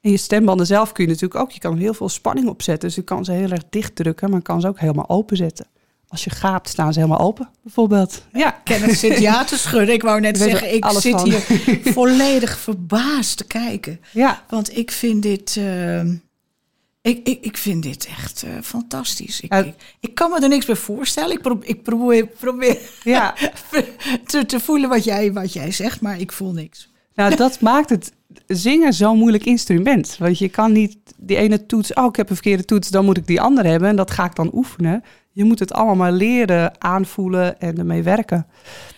En 0.00 0.10
je 0.10 0.16
stembanden 0.16 0.66
zelf 0.66 0.92
kun 0.92 1.04
je 1.04 1.10
natuurlijk 1.10 1.40
ook... 1.40 1.50
je 1.50 1.60
kan 1.60 1.76
heel 1.76 1.94
veel 1.94 2.08
spanning 2.08 2.48
op 2.48 2.62
zetten. 2.62 2.88
Dus 2.88 2.96
je 2.96 3.02
kan 3.02 3.24
ze 3.24 3.32
heel 3.32 3.50
erg 3.50 3.62
dicht 3.70 3.96
drukken, 3.96 4.30
maar 4.30 4.42
kan 4.42 4.60
ze 4.60 4.68
ook 4.68 4.80
helemaal 4.80 5.08
openzetten. 5.08 5.66
Als 6.08 6.24
je 6.24 6.30
gaapt, 6.30 6.68
staan 6.68 6.92
ze 6.92 6.98
helemaal 7.00 7.20
open, 7.26 7.48
bijvoorbeeld. 7.62 8.22
Ja, 8.32 8.50
Kenneth 8.64 8.98
zit 8.98 9.18
ja 9.18 9.44
te 9.44 9.58
schudden. 9.58 9.94
Ik 9.94 10.02
wou 10.02 10.20
net 10.20 10.36
Ik 10.36 10.50
zeggen, 10.50 10.74
ik 10.74 10.84
zit 10.88 11.12
van. 11.20 11.24
hier 11.30 11.40
volledig 11.92 12.58
verbaasd 12.58 13.36
te 13.36 13.44
kijken. 13.46 14.00
ja. 14.12 14.42
Want 14.48 14.76
ik 14.76 14.90
vind 14.90 15.22
dit, 15.22 15.56
eh, 15.56 16.00
ik, 17.02 17.20
ik, 17.26 17.38
ik 17.40 17.56
vind 17.56 17.82
dit 17.82 18.06
echt 18.06 18.42
eh, 18.42 18.50
fantastisch. 18.62 19.40
Ik, 19.40 19.52
Ja. 19.52 19.58
ik, 19.58 19.74
ik 20.00 20.14
kan 20.14 20.30
me 20.30 20.40
er 20.40 20.48
niks 20.48 20.66
bij 20.66 20.76
voorstellen. 20.76 21.30
Ik, 21.36 21.42
pro- 21.42 21.58
ik 21.62 21.82
probeer, 21.82 22.26
probeer 22.26 22.78
ja. 23.04 23.34
te, 24.26 24.46
te 24.46 24.60
voelen 24.60 24.88
wat 24.88 25.04
jij, 25.04 25.32
wat 25.32 25.52
jij 25.52 25.70
zegt, 25.72 26.00
maar 26.00 26.20
ik 26.20 26.32
voel 26.32 26.52
niks. 26.52 26.90
Nou, 27.14 27.36
dat 27.36 27.60
maakt 27.70 27.90
het 27.90 28.12
zingen 28.46 28.92
zo'n 28.92 29.18
moeilijk 29.18 29.44
instrument. 29.44 30.16
Want 30.18 30.38
je 30.38 30.48
kan 30.48 30.72
niet 30.72 30.96
die 31.16 31.36
ene 31.36 31.66
toets, 31.66 31.92
oh, 31.94 32.04
ik 32.04 32.16
heb 32.16 32.28
een 32.28 32.34
verkeerde 32.36 32.64
toets, 32.64 32.88
dan 32.88 33.04
moet 33.04 33.16
ik 33.16 33.26
die 33.26 33.40
andere 33.40 33.68
hebben 33.68 33.88
en 33.88 33.96
dat 33.96 34.10
ga 34.10 34.24
ik 34.24 34.34
dan 34.34 34.50
oefenen. 34.54 35.02
Je 35.36 35.44
moet 35.44 35.58
het 35.58 35.72
allemaal 35.72 35.94
maar 35.94 36.12
leren, 36.12 36.82
aanvoelen 36.82 37.60
en 37.60 37.78
ermee 37.78 38.02
werken. 38.02 38.46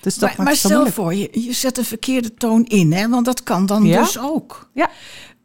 Dus 0.01 0.15
dat 0.15 0.37
Maar, 0.37 0.47
maar 0.47 0.57
stel 0.57 0.87
voor, 0.87 1.15
je, 1.15 1.29
je 1.33 1.53
zet 1.53 1.79
een 1.79 1.85
verkeerde 1.85 2.35
toon 2.35 2.65
in, 2.65 2.93
hè? 2.93 3.09
want 3.09 3.25
dat 3.25 3.43
kan 3.43 3.67
dan 3.67 3.85
Ja. 3.85 4.03
dus 4.03 4.19
ook. 4.19 4.71
Ja. 4.73 4.91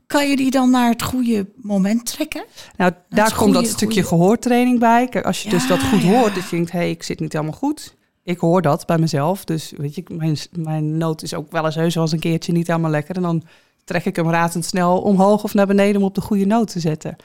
Kan 0.08 0.30
je 0.30 0.36
die 0.36 0.52
dan 0.52 0.70
naar 0.70 0.90
het 0.90 1.02
goede 1.02 1.46
moment 1.56 2.06
trekken? 2.06 2.46
Nou, 2.78 2.92
daar 3.10 3.36
komt 3.36 3.54
dat 3.54 3.68
stukje 3.68 4.04
gehoortraining 4.04 4.80
bij. 4.80 5.08
Kijk, 5.08 5.26
als 5.26 5.44
je 5.44 5.50
dus 5.50 5.68
dat 5.68 5.84
goed 5.84 6.02
ja. 6.02 6.08
hoort, 6.08 6.36
dat 6.36 6.44
je 6.44 6.56
denkt, 6.56 6.72
hé, 6.72 6.80
hey, 6.80 6.90
ik 6.90 7.04
zit 7.04 7.20
niet 7.20 7.34
helemaal 7.34 7.58
goed. 7.58 7.96
Ik 8.24 8.40
hoor 8.40 8.62
dat 8.62 8.86
bij 8.86 8.98
mezelf. 8.98 9.46
Dus 9.46 9.74
weet 9.78 9.96
je, 9.96 10.04
mijn, 10.08 10.38
mijn 10.52 10.98
noot 10.98 11.22
is 11.22 11.34
ook 11.34 11.52
wel 11.52 11.66
eens 11.66 11.76
heus 11.76 11.94
wel 11.94 12.04
eens 12.04 12.14
een 12.14 12.20
keertje 12.20 12.52
niet 12.52 12.68
helemaal 12.68 12.92
lekker. 12.92 13.16
En 13.16 13.22
dan 13.22 13.44
trek 13.84 14.06
ik 14.06 14.16
hem 14.16 14.30
razendsnel 14.30 15.02
omhoog 15.02 15.44
of 15.44 15.54
naar 15.54 15.68
beneden 15.68 16.02
om 16.02 16.08
op 16.08 16.16
de 16.16 16.22
goede 16.22 16.46
noot 16.46 16.72
te 16.72 16.80
zetten. 16.80 17.16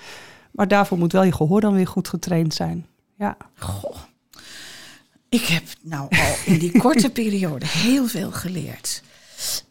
Maar 0.51 0.69
daarvoor 0.69 0.99
moet 0.99 1.13
wel 1.13 1.25
je 1.25 1.33
gehoor 1.33 1.61
dan 1.61 1.75
weer 1.75 1.87
goed 1.87 2.09
getraind 2.09 2.55
zijn. 2.55 2.87
Ja. 3.19 3.37
Goh. 3.59 3.97
Ik 5.29 5.45
heb 5.45 5.65
nou 5.81 6.17
al 6.17 6.35
in 6.45 6.59
die 6.59 6.79
korte 6.85 7.11
periode 7.11 7.67
heel 7.67 8.07
veel 8.07 8.31
geleerd. 8.31 9.03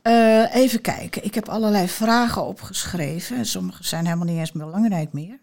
Eh, 0.02 0.56
even 0.56 0.82
kijken. 0.82 1.24
Ik 1.24 1.36
heb 1.36 1.50
allerlei 1.50 1.88
vragen 1.88 2.46
opgeschreven. 2.46 3.46
Sommige 3.46 3.84
zijn 3.84 4.06
helemaal 4.06 4.26
niet 4.26 4.38
eens 4.38 4.52
belangrijk 4.52 5.14
meer. 5.14 5.40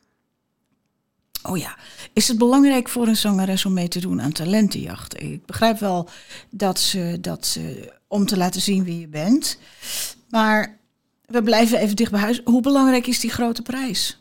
Oh 1.42 1.58
ja. 1.58 1.76
Is 2.12 2.28
het 2.28 2.38
belangrijk 2.38 2.88
voor 2.88 3.06
een 3.06 3.16
zangeres 3.16 3.64
om 3.64 3.72
mee 3.72 3.88
te 3.88 4.00
doen 4.00 4.22
aan 4.22 4.32
talentenjacht? 4.32 5.22
Ik 5.22 5.46
begrijp 5.46 5.78
wel 5.78 6.08
dat 6.50 6.80
ze, 6.80 7.18
dat 7.20 7.46
ze 7.46 7.92
om 8.08 8.26
te 8.26 8.36
laten 8.36 8.60
zien 8.60 8.84
wie 8.84 9.00
je 9.00 9.08
bent. 9.08 9.58
Maar 10.30 10.78
we 11.26 11.42
blijven 11.42 11.78
even 11.78 11.96
dicht 11.96 12.10
bij 12.10 12.20
huis. 12.20 12.40
Hoe 12.44 12.62
belangrijk 12.62 13.06
is 13.06 13.20
die 13.20 13.30
grote 13.30 13.62
prijs? 13.62 14.20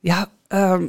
Ja, 0.00 0.30
ehm, 0.46 0.88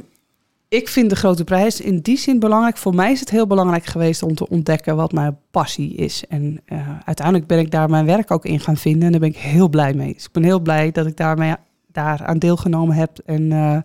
ik 0.68 0.88
vind 0.88 1.10
de 1.10 1.16
grote 1.16 1.44
prijs 1.44 1.80
in 1.80 1.98
die 2.00 2.18
zin 2.18 2.38
belangrijk. 2.38 2.76
Voor 2.76 2.94
mij 2.94 3.12
is 3.12 3.20
het 3.20 3.30
heel 3.30 3.46
belangrijk 3.46 3.84
geweest 3.84 4.22
om 4.22 4.34
te 4.34 4.48
ontdekken 4.48 4.96
wat 4.96 5.12
mijn 5.12 5.38
passie 5.50 5.94
is. 5.94 6.24
En 6.28 6.60
eh, 6.64 6.88
uiteindelijk 7.04 7.46
ben 7.46 7.58
ik 7.58 7.70
daar 7.70 7.90
mijn 7.90 8.06
werk 8.06 8.30
ook 8.30 8.44
in 8.44 8.60
gaan 8.60 8.76
vinden. 8.76 9.02
En 9.02 9.10
daar 9.10 9.20
ben 9.20 9.28
ik 9.28 9.36
heel 9.36 9.68
blij 9.68 9.94
mee. 9.94 10.14
Dus 10.14 10.24
ik 10.24 10.32
ben 10.32 10.42
heel 10.42 10.60
blij 10.60 10.90
dat 10.90 11.06
ik 11.06 11.16
daarmee 11.16 11.54
daar 11.92 12.24
aan 12.24 12.38
deelgenomen 12.38 12.96
heb. 12.96 13.18
En 13.24 13.52
eh, 13.52 13.78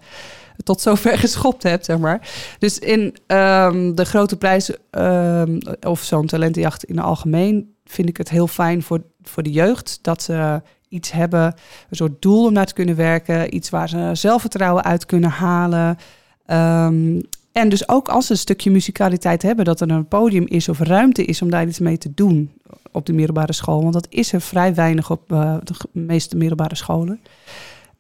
tot 0.63 0.81
zover 0.81 1.17
geschopt 1.27 1.63
heb, 1.63 1.84
zeg 1.84 1.97
maar. 1.97 2.29
Dus 2.60 2.79
in 2.79 3.15
ehm, 3.27 3.93
de 3.93 4.05
grote 4.05 4.38
prijs, 4.38 4.71
ehm, 4.89 5.60
of 5.81 6.01
zo'n 6.01 6.25
talentenjacht 6.25 6.84
in 6.84 6.97
het 6.97 7.05
algemeen, 7.05 7.75
vind 7.86 8.10
ik 8.10 8.17
het 8.17 8.29
heel 8.29 8.47
fijn 8.47 8.84
voor, 8.84 9.01
voor 9.21 9.43
de 9.43 9.51
jeugd. 9.51 9.99
Dat 10.01 10.21
ze 10.21 10.62
iets 10.88 11.12
hebben, 11.12 11.43
een 11.89 11.95
soort 11.95 12.21
doel 12.21 12.45
om 12.45 12.53
naar 12.53 12.65
te 12.65 12.73
kunnen 12.73 12.95
werken. 12.95 13.55
Iets 13.55 13.69
waar 13.69 13.89
ze 13.89 14.10
zelfvertrouwen 14.13 14.84
uit 14.84 15.05
kunnen 15.05 15.29
halen. 15.29 15.97
Ehm, 16.45 17.21
en 17.51 17.69
dus 17.69 17.89
ook 17.89 18.08
als 18.08 18.25
ze 18.25 18.32
een 18.32 18.38
stukje 18.38 18.71
muzikaliteit 18.71 19.41
hebben, 19.41 19.65
dat 19.65 19.82
er 19.82 19.89
een 19.89 20.08
podium 20.08 20.45
is 20.47 20.69
of 20.69 20.79
ruimte 20.79 21.25
is 21.25 21.41
om 21.41 21.49
daar 21.49 21.67
iets 21.67 21.79
mee 21.79 21.97
te 21.97 22.13
doen 22.13 22.51
op 22.91 23.06
de 23.06 23.13
middelbare 23.13 23.53
school. 23.53 23.82
Want 23.82 23.93
dat 23.93 24.08
is 24.10 24.34
er 24.34 24.41
vrij 24.41 24.73
weinig 24.73 25.10
op 25.12 25.32
eh, 25.32 25.56
de 25.63 25.73
meeste 25.91 26.38
middelbare 26.38 26.75
scholen. 26.75 27.19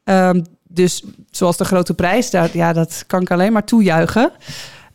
Ehm, 0.03 0.41
dus 0.67 1.03
zoals 1.31 1.57
de 1.57 1.65
grote 1.65 1.93
prijs, 1.93 2.29
daar, 2.29 2.49
ja, 2.53 2.73
dat 2.73 3.03
kan 3.07 3.21
ik 3.21 3.31
alleen 3.31 3.53
maar 3.53 3.65
toejuichen. 3.65 4.31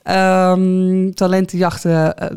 Ehm, 0.02 1.10
talentenjachten 1.10 2.16
eh, 2.16 2.36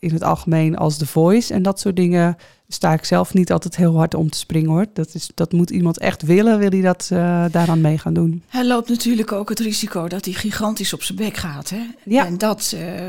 in 0.00 0.12
het 0.12 0.22
algemeen 0.22 0.76
als 0.76 0.96
The 0.96 1.06
Voice 1.06 1.54
en 1.54 1.62
dat 1.62 1.80
soort 1.80 1.96
dingen 1.96 2.36
sta 2.68 2.92
ik 2.92 3.04
zelf 3.04 3.34
niet 3.34 3.52
altijd 3.52 3.76
heel 3.76 3.96
hard 3.96 4.14
om 4.14 4.30
te 4.30 4.38
springen 4.38 4.70
hoor. 4.70 4.86
Dat, 4.92 5.14
is, 5.14 5.30
dat 5.34 5.52
moet 5.52 5.70
iemand 5.70 5.98
echt 5.98 6.22
willen, 6.22 6.58
wil 6.58 6.70
hij 6.70 6.80
dat 6.80 7.08
eh, 7.12 7.44
daaraan 7.50 7.80
mee 7.80 7.98
gaan 7.98 8.14
doen. 8.14 8.42
Hij 8.46 8.66
loopt 8.66 8.88
natuurlijk 8.88 9.32
ook 9.32 9.48
het 9.48 9.58
risico 9.58 10.08
dat 10.08 10.24
hij 10.24 10.34
gigantisch 10.34 10.92
op 10.92 11.02
zijn 11.02 11.18
bek 11.18 11.36
gaat. 11.36 11.70
Hè? 11.70 11.86
Ja. 12.04 12.26
En 12.26 12.38
dat 12.38 12.74
eh, 12.76 13.04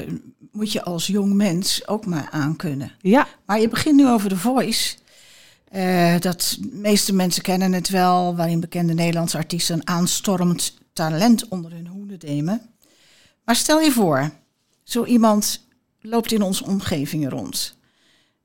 moet 0.52 0.72
je 0.72 0.84
als 0.84 1.08
jong 1.08 1.34
mens 1.34 1.88
ook 1.88 2.06
maar 2.06 2.28
aankunnen. 2.32 2.92
Ja, 3.02 3.28
Maar 3.46 3.60
je 3.60 3.68
begint 3.68 3.96
nu 3.96 4.08
over 4.08 4.30
The 4.30 4.38
Voice. 4.38 4.96
Eh, 5.70 6.20
dat 6.20 6.58
meeste 6.72 7.14
mensen 7.14 7.44
kennen 7.44 7.74
het 7.74 7.90
wel, 7.90 8.36
waarin 8.36 8.60
bekende 8.60 8.94
Nederlandse 8.94 9.38
artiesten 9.38 9.76
een 9.76 9.88
aanstormend 9.88 10.78
talent 10.94 11.48
onder 11.48 11.72
hun 11.72 11.88
hoede 11.88 12.18
nemen. 12.20 12.62
Maar 13.46 13.56
stel 13.56 13.80
je 13.80 13.92
voor, 13.92 14.32
zo 14.84 15.06
iemand 15.06 15.66
loopt 16.02 16.32
in 16.32 16.42
onze 16.42 16.66
omgeving 16.66 17.30
rond. 17.30 17.78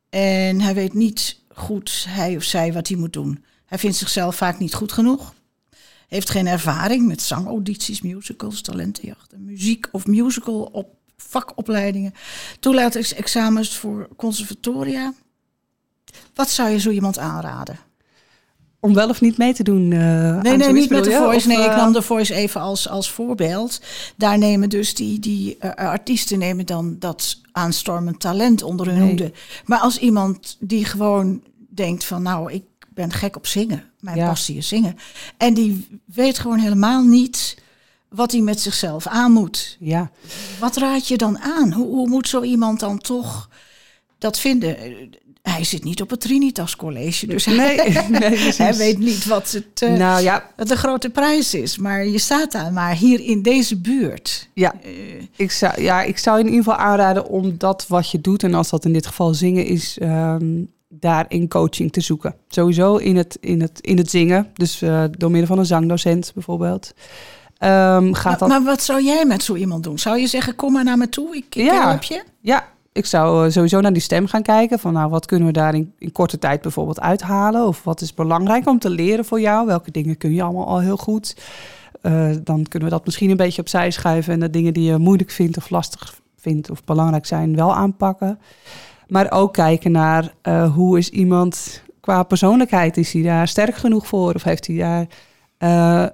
En 0.09 0.61
hij 0.61 0.75
weet 0.75 0.95
niet 0.95 1.41
goed, 1.49 2.05
hij 2.09 2.37
of 2.37 2.43
zij, 2.43 2.73
wat 2.73 2.89
hij 2.89 2.97
moet 2.97 3.13
doen. 3.13 3.45
Hij 3.67 3.79
vindt 3.79 3.97
zichzelf 3.97 4.37
vaak 4.37 4.59
niet 4.59 4.75
goed 4.75 4.93
genoeg. 4.93 5.35
Heeft 6.09 6.31
geen 6.31 6.47
ervaring 6.47 7.07
met 7.07 7.23
zangaudities, 7.23 8.03
musicals, 8.03 8.61
talentenjachten, 8.61 9.45
muziek 9.45 9.89
of 9.91 10.07
musical 10.07 10.63
op 10.63 10.95
vakopleidingen, 11.17 12.15
toelatingsexamens 12.61 13.77
voor 13.77 14.09
conservatoria. 14.17 15.15
Wat 16.35 16.51
zou 16.51 16.71
je 16.71 16.79
zo 16.79 16.91
iemand 16.91 17.19
aanraden? 17.19 17.79
Om 18.87 18.95
wel 18.95 19.09
of 19.09 19.21
niet 19.21 19.39
mee 19.39 19.55
te 19.55 19.63
doen. 19.63 19.93
eh, 19.93 19.99
Nee, 20.41 20.57
nee, 20.57 20.73
niet 20.73 20.91
met 20.91 21.05
de? 21.05 21.11
Voice. 21.13 21.49
Nee, 21.49 21.57
ik 21.59 21.71
eh, 21.71 21.77
nam 21.77 21.93
de 21.93 22.03
Voice 22.03 22.35
even 22.35 22.61
als, 22.61 22.89
als 22.89 23.11
voorbeeld. 23.11 23.81
Daar 24.17 24.39
nemen 24.39 24.69
dus 24.69 24.95
die, 24.95 25.19
die 25.19 25.57
eh, 25.59 25.71
artiesten 25.89 26.39
nemen 26.39 26.67
dan 26.67 26.97
dat 26.99 27.41
aanstormend 27.53 28.21
talent 28.21 28.63
onder 28.63 28.87
hun 28.87 28.99
Nee. 28.99 29.09
hoede. 29.09 29.33
Maar 29.65 29.79
als 29.79 29.99
iemand 29.99 30.57
die 30.61 30.85
gewoon 30.85 31.43
denkt 31.69 32.05
van 32.05 32.23
nou, 32.23 32.53
ik 32.53 32.63
ben 32.89 33.13
gek 33.13 33.37
op 33.37 33.47
zingen. 33.47 33.85
Mijn 34.01 34.17
Ja. 34.17 34.29
passie 34.29 34.57
is 34.57 34.69
zingen. 34.69 34.97
En 35.37 35.55
die 35.55 35.89
weet 36.05 36.39
gewoon 36.39 36.59
helemaal 36.59 37.03
niet 37.03 37.57
wat 38.09 38.33
hij 38.33 38.41
met 38.41 38.61
zichzelf 38.61 39.07
aan 39.07 39.33
moet. 39.33 39.77
Ja, 39.81 40.11
Wat 40.61 40.77
raad 40.77 41.09
je 41.09 41.17
dan 41.17 41.39
aan? 41.39 41.73
Hoe, 41.73 41.87
hoe 41.87 42.09
moet 42.09 42.29
zo 42.29 42.43
iemand 42.43 42.81
dan 42.81 42.99
toch 42.99 43.49
dat 44.19 44.39
vinden? 44.39 44.77
Hij 45.51 45.65
zit 45.65 45.85
niet 45.85 46.03
op 46.03 46.11
het 46.11 46.21
Trinitas 46.21 46.77
College, 46.77 47.27
dus 47.27 47.47
nee, 47.47 47.57
hij, 47.81 48.07
nee 48.09 48.39
hij 48.57 48.75
weet 48.75 48.99
niet 48.99 49.25
wat 49.27 49.51
het, 49.51 49.83
eh, 49.83 49.93
Nou 49.93 50.23
ja, 50.23 50.51
wat 50.57 50.69
de 50.69 50.77
grote 50.77 51.11
prijs 51.11 51.55
is. 51.55 51.79
Maar 51.79 52.07
je 52.07 52.19
staat 52.19 52.53
daar 52.53 52.73
maar 52.73 52.95
hier 52.95 53.21
in 53.21 53.43
deze 53.43 53.77
buurt. 53.81 54.49
ja, 54.55 54.75
Eh, 54.83 54.91
ik 55.37 55.51
zou, 55.51 55.83
ja, 55.83 56.03
ik 56.03 56.19
zou 56.19 56.39
in 56.39 56.45
ieder 56.47 56.63
geval 56.65 56.79
aanraden 56.79 57.29
om 57.29 57.55
dat 57.59 57.85
wat 57.89 58.11
je 58.11 58.21
doet, 58.21 58.43
en 58.43 58.55
als 58.55 58.71
dat 58.71 58.85
in 58.85 58.93
dit 58.93 59.07
geval 59.07 59.35
zingen 59.35 59.65
is, 59.67 59.99
ehm 59.99 60.47
daarin 60.89 61.49
coaching 61.49 61.93
te 61.93 62.01
zoeken. 62.01 62.35
Sowieso 62.49 62.97
in 62.97 63.17
het, 63.17 63.39
in 63.41 63.61
het, 63.61 63.79
in 63.81 63.99
het 63.99 64.11
zingen, 64.11 64.51
dus 64.55 64.83
eh, 64.83 65.05
door 65.11 65.31
middel 65.31 65.49
van 65.49 65.59
een 65.59 65.67
zangdocent 65.67 66.31
bijvoorbeeld. 66.35 66.93
Ehm, 67.59 68.13
gaat 68.13 68.25
maar, 68.25 68.39
dat, 68.39 68.49
maar 68.49 68.63
wat 68.63 68.83
zou 68.83 69.03
jij 69.05 69.25
met 69.25 69.43
zo 69.43 69.55
iemand 69.55 69.83
doen? 69.85 69.99
Zou 69.99 70.19
je 70.19 70.27
zeggen, 70.27 70.55
kom 70.57 70.73
maar 70.73 70.85
naar 70.85 70.99
me 70.99 71.09
toe, 71.09 71.37
ik, 71.37 71.45
ik 71.55 71.65
Ja. 71.65 71.89
help 71.89 72.03
je? 72.03 72.23
Ja, 72.41 72.69
ik 72.97 73.07
zou 73.07 73.47
eh, 73.47 73.53
sowieso 73.53 73.81
naar 73.81 73.93
die 73.93 74.03
stem 74.03 74.27
gaan 74.27 74.43
kijken. 74.43 74.79
Van 74.79 74.93
nou, 74.93 75.11
wat 75.11 75.27
kunnen 75.27 75.47
we 75.47 75.53
daar 75.53 75.75
in, 75.75 76.13
korte 76.13 76.39
tijd 76.39 76.63
bijvoorbeeld 76.63 77.01
uithalen? 77.01 77.67
Of 77.67 77.85
wat 77.85 78.01
is 78.01 78.15
belangrijk 78.15 78.69
om 78.69 78.79
te 78.79 78.91
leren 78.91 79.25
voor 79.25 79.41
jou? 79.41 79.67
Welke 79.67 79.91
dingen 79.91 80.17
kun 80.17 80.35
je 80.35 80.43
allemaal 80.43 80.67
al 80.67 80.81
heel 80.81 80.97
goed? 80.97 81.37
Eh, 82.03 82.31
dan 82.43 82.63
kunnen 82.69 82.89
we 82.89 82.95
dat 82.95 83.05
misschien 83.05 83.31
een 83.31 83.37
beetje 83.37 83.61
opzij 83.61 83.91
schuiven. 83.91 84.33
En 84.33 84.41
de 84.41 84.51
dingen 84.51 84.75
die 84.75 84.91
je 84.91 84.99
moeilijk 84.99 85.31
vindt 85.31 85.57
of 85.57 85.71
lastig 85.71 86.21
vindt 86.37 86.71
of 86.71 86.85
belangrijk 86.85 87.27
zijn, 87.27 87.57
wel 87.57 87.75
aanpakken. 87.75 88.39
Maar 89.09 89.33
ook 89.33 89.53
kijken 89.53 89.93
naar 89.93 90.33
eh, 90.43 90.75
hoe 90.75 90.99
is 90.99 91.09
iemand 91.09 91.83
qua 92.01 92.23
persoonlijkheid. 92.23 92.97
Is 92.97 93.13
hij 93.13 93.23
daar 93.23 93.49
sterk 93.49 93.75
genoeg 93.75 94.07
voor? 94.07 94.35
Of 94.35 94.43
heeft 94.43 94.67
hij 94.67 94.77
daar 94.77 95.07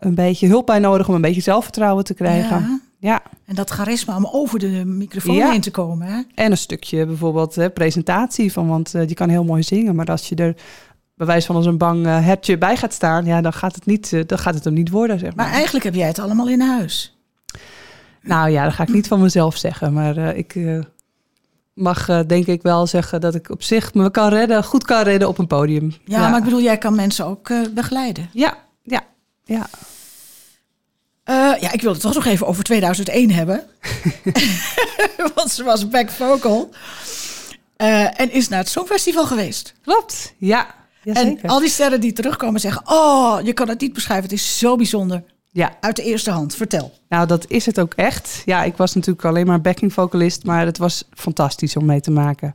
een 0.00 0.14
beetje 0.14 0.48
hulp 0.48 0.66
bij 0.66 0.78
nodig 0.78 1.08
om 1.08 1.14
een 1.14 1.20
beetje 1.20 1.40
zelfvertrouwen 1.40 2.04
te 2.04 2.14
krijgen? 2.14 2.60
Ja. 2.60 2.80
Ja. 3.02 3.22
En 3.44 3.54
dat 3.54 3.70
charisma 3.70 4.16
om 4.16 4.28
over 4.32 4.58
de 4.58 4.84
microfoon 4.84 5.34
Ja. 5.34 5.50
heen 5.50 5.60
te 5.60 5.70
komen. 5.70 6.06
Hè? 6.06 6.22
En 6.34 6.50
een 6.50 6.56
stukje 6.56 7.06
bijvoorbeeld 7.06 7.54
hè, 7.54 7.70
presentatie 7.70 8.52
van, 8.52 8.68
want 8.68 8.94
eh, 8.94 9.06
die 9.06 9.16
kan 9.16 9.28
heel 9.28 9.44
mooi 9.44 9.62
zingen. 9.62 9.94
Maar 9.94 10.06
als 10.06 10.28
je 10.28 10.34
er 10.34 10.54
bij 11.14 11.26
wijze 11.26 11.46
van 11.46 11.56
als 11.56 11.66
een 11.66 11.78
bang 11.78 12.06
eh, 12.06 12.24
hertje 12.24 12.58
bij 12.58 12.76
gaat 12.76 12.92
staan, 12.92 13.24
ja, 13.24 13.40
dan 13.40 13.52
gaat 13.52 13.74
het, 13.74 13.86
niet, 13.86 14.12
eh, 14.12 14.20
dan 14.26 14.38
gaat 14.38 14.54
het 14.54 14.64
hem 14.64 14.72
niet 14.72 14.90
worden, 14.90 15.18
zeg 15.18 15.34
maar. 15.34 15.44
Maar 15.44 15.54
eigenlijk 15.54 15.84
heb 15.84 15.94
jij 15.94 16.06
het 16.06 16.18
allemaal 16.18 16.48
in 16.48 16.60
huis. 16.60 17.18
Nou 18.22 18.50
ja, 18.50 18.64
dat 18.64 18.72
ga 18.72 18.82
ik 18.82 18.92
niet 18.92 19.08
van 19.08 19.20
mezelf 19.20 19.56
zeggen. 19.56 19.92
Maar 19.92 20.36
ik 20.36 20.56
mag 21.74 22.24
denk 22.26 22.46
ik 22.46 22.62
wel 22.62 22.86
zeggen 22.86 23.20
dat 23.20 23.34
ik 23.34 23.50
op 23.50 23.62
zich 23.62 23.94
me 23.94 24.10
kan 24.10 24.28
redden, 24.28 24.64
goed 24.64 24.84
kan 24.84 25.02
redden 25.02 25.28
op 25.28 25.38
een 25.38 25.46
podium. 25.46 25.94
Ja, 26.04 26.28
maar 26.28 26.38
ik 26.38 26.44
bedoel, 26.44 26.62
jij 26.62 26.78
kan 26.78 26.94
mensen 26.94 27.26
ook 27.26 27.50
begeleiden. 27.74 28.28
Ja, 28.32 28.56
ja, 28.82 29.00
ja. 29.44 29.66
Eh, 31.24 31.34
ja, 31.60 31.72
ik 31.72 31.82
wil 31.82 31.92
het 31.92 32.00
toch 32.00 32.14
nog 32.14 32.24
even 32.24 32.46
over 32.46 32.64
2001 32.64 33.30
hebben. 33.30 33.64
Want 35.34 35.50
ze 35.50 35.62
was 35.64 35.88
back 35.88 36.10
vocal. 36.10 36.70
Eh, 37.76 38.20
en 38.20 38.32
is 38.32 38.48
naar 38.48 38.58
het 38.58 38.68
Songfestival 38.68 39.26
geweest. 39.26 39.74
Klopt. 39.82 40.34
Ja, 40.38 40.74
En 41.04 41.40
al 41.42 41.60
die 41.60 41.68
sterren 41.68 42.00
die 42.00 42.12
terugkomen 42.12 42.60
zeggen... 42.60 42.82
Oh, 42.84 43.40
je 43.42 43.52
kan 43.52 43.68
het 43.68 43.80
niet 43.80 43.92
beschrijven. 43.92 44.24
Het 44.24 44.32
is 44.32 44.58
zo 44.58 44.76
bijzonder. 44.76 45.22
Ja, 45.50 45.76
Uit 45.80 45.96
de 45.96 46.02
eerste 46.02 46.30
hand. 46.30 46.54
Vertel. 46.54 46.92
nou 47.08 47.26
dat 47.26 47.44
is 47.48 47.66
het 47.66 47.80
ook 47.80 47.94
echt. 47.94 48.42
Ja, 48.44 48.62
ik 48.62 48.76
was 48.76 48.94
natuurlijk 48.94 49.24
alleen 49.26 49.46
maar 49.46 49.60
backing 49.60 49.92
vocalist, 49.92 50.44
maar 50.44 50.66
het 50.66 50.78
was 50.78 51.04
fantastisch 51.14 51.76
om 51.76 51.84
mee 51.84 52.00
te 52.00 52.10
maken. 52.10 52.54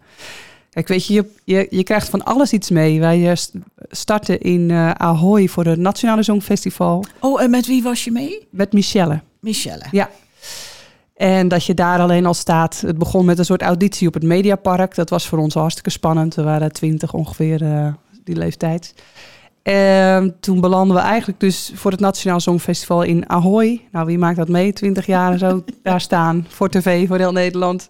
Kijk, 0.70 0.88
weet 0.88 1.06
je, 1.08 1.14
je, 1.14 1.26
je, 1.44 1.68
je 1.70 1.84
krijgt 1.84 2.10
van 2.10 2.24
alles 2.24 2.54
iets 2.54 2.70
mee. 2.70 3.00
Wij 3.00 3.30
eh, 3.30 3.36
st- 3.36 3.52
starten 3.90 4.40
in 4.40 4.72
eh, 4.72 4.92
Ahoy 4.92 5.48
voor 5.48 5.66
het 5.66 5.80
Nationale 5.80 6.24
Songfestival 6.24 7.06
Oh, 7.20 7.42
en 7.42 7.50
met 7.50 7.68
wie 7.68 7.84
was 7.84 8.04
je 8.04 8.12
mee? 8.12 8.48
met 8.50 8.74
Michelle. 8.74 9.22
Michelle. 9.40 9.84
Ja. 9.92 10.10
En 11.16 11.48
dat 11.48 11.66
je 11.66 11.74
daar 11.74 12.00
alleen 12.00 12.26
al 12.26 12.34
staat. 12.34 12.82
Het 12.82 12.98
begon 12.98 13.26
met 13.26 13.40
een 13.40 13.46
soort 13.46 13.62
auditie 13.62 14.08
op 14.08 14.14
het 14.14 14.24
Mediapark. 14.24 14.96
Dat 14.96 15.10
was 15.10 15.28
voor 15.28 15.38
ons 15.40 15.54
hartstikke 15.54 15.90
spannend. 15.90 16.36
We 16.36 16.44
waren 16.44 16.72
twintig 16.72 17.14
ongeveer, 17.14 17.62
eh, 17.64 17.88
die 18.24 18.36
leeftijd. 18.36 18.94
En 19.64 20.36
toen 20.40 20.62
belanden 20.62 20.96
we 20.96 21.02
eigenlijk 21.02 21.40
dus 21.40 21.72
voor 21.76 21.92
het 21.92 22.00
Nationaal 22.00 22.40
Songfestival 22.40 23.02
in 23.04 23.30
Ahoy. 23.30 23.82
Nou, 23.92 24.06
wie 24.06 24.18
maakt 24.18 24.38
dat 24.38 24.48
mee? 24.48 24.74
Twintig 24.74 25.06
jaar 25.06 25.32
en 25.32 25.40
zo 25.40 25.64
daar 25.84 26.02
staan 26.02 26.46
voor 26.50 26.70
tv, 26.70 27.08
voor 27.08 27.18
heel 27.18 27.32
Nederland. 27.32 27.90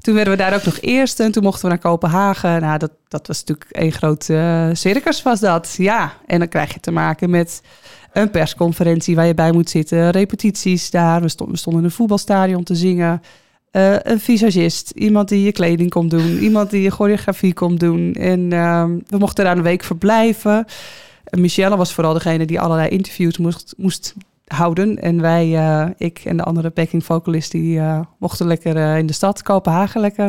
Toen 0.00 0.14
werden 0.14 0.32
we 0.32 0.42
daar 0.42 0.54
ook 0.54 0.64
nog 0.64 0.78
eerste 0.80 1.22
en 1.22 1.32
toen 1.32 1.42
mochten 1.42 1.62
we 1.62 1.68
naar 1.68 1.78
Kopenhagen. 1.78 2.60
Nou, 2.60 2.78
dat, 2.78 2.90
dat 3.08 3.26
was 3.26 3.38
natuurlijk 3.44 3.70
één 3.70 3.92
groot 3.92 4.28
eh, 4.28 4.68
circus 4.72 5.22
was 5.22 5.40
dat. 5.40 5.74
Ja, 5.78 6.12
en 6.26 6.38
dan 6.38 6.48
krijg 6.48 6.72
je 6.72 6.80
te 6.80 6.90
maken 6.90 7.30
met 7.30 7.62
een 8.12 8.30
persconferentie 8.30 9.16
waar 9.16 9.26
je 9.26 9.34
bij 9.34 9.52
moet 9.52 9.70
zitten. 9.70 10.10
Repetities 10.10 10.90
daar. 10.90 11.20
We 11.20 11.28
stonden, 11.28 11.78
in 11.78 11.84
een 11.84 11.90
voetbalstadion 11.90 12.62
te 12.62 12.74
zingen. 12.74 13.22
Eh, 13.70 13.96
een 14.02 14.20
visagist, 14.20 14.90
iemand 14.90 15.28
die 15.28 15.44
je 15.44 15.52
kleding 15.52 15.90
komt 15.90 16.10
doen. 16.10 16.38
Iemand 16.38 16.70
die 16.70 16.82
je 16.82 16.90
choreografie 16.90 17.54
komt 17.54 17.80
doen. 17.80 18.14
En 18.14 18.52
ehm, 18.52 18.98
we 19.06 19.18
mochten 19.18 19.44
daar 19.44 19.56
een 19.56 19.62
week 19.62 19.84
verblijven. 19.84 20.64
En 21.24 21.40
Michelle 21.40 21.76
was 21.76 21.92
vooral 21.92 22.12
degene 22.12 22.44
die 22.44 22.60
allerlei 22.60 22.88
interviews 22.88 23.38
moest, 23.38 23.74
moest 23.76 24.14
houden. 24.54 24.98
En 24.98 25.20
wij, 25.20 25.56
eh, 25.56 25.86
ik 25.96 26.20
en 26.24 26.36
de 26.36 26.42
andere 26.42 26.70
backing 26.74 27.04
vocalist, 27.04 27.50
die 27.50 27.78
eh, 27.78 28.00
mochten 28.18 28.46
lekker 28.46 28.76
eh, 28.76 28.98
in 28.98 29.06
de 29.06 29.12
stad 29.12 29.42
Kopenhagen 29.42 30.00
lekker 30.00 30.28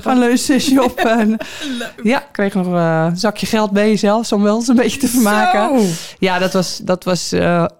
gaan 0.00 0.18
lunchen, 0.18 0.60
shoppen. 0.70 1.18
En, 1.18 1.36
ja, 2.02 2.22
kreeg 2.32 2.54
nog 2.54 2.66
een 2.66 3.16
zakje 3.16 3.46
geld 3.46 3.70
mee 3.70 3.96
zelfs 3.96 4.32
om 4.32 4.42
wel 4.42 4.56
eens 4.56 4.68
een 4.68 4.76
beetje 4.76 4.98
te 5.00 5.08
vermaken. 5.08 5.80
Zo. 5.80 5.86
Ja, 6.18 6.38
dat 6.38 6.52
was, 6.52 6.78
dat, 6.78 7.04
was, 7.04 7.28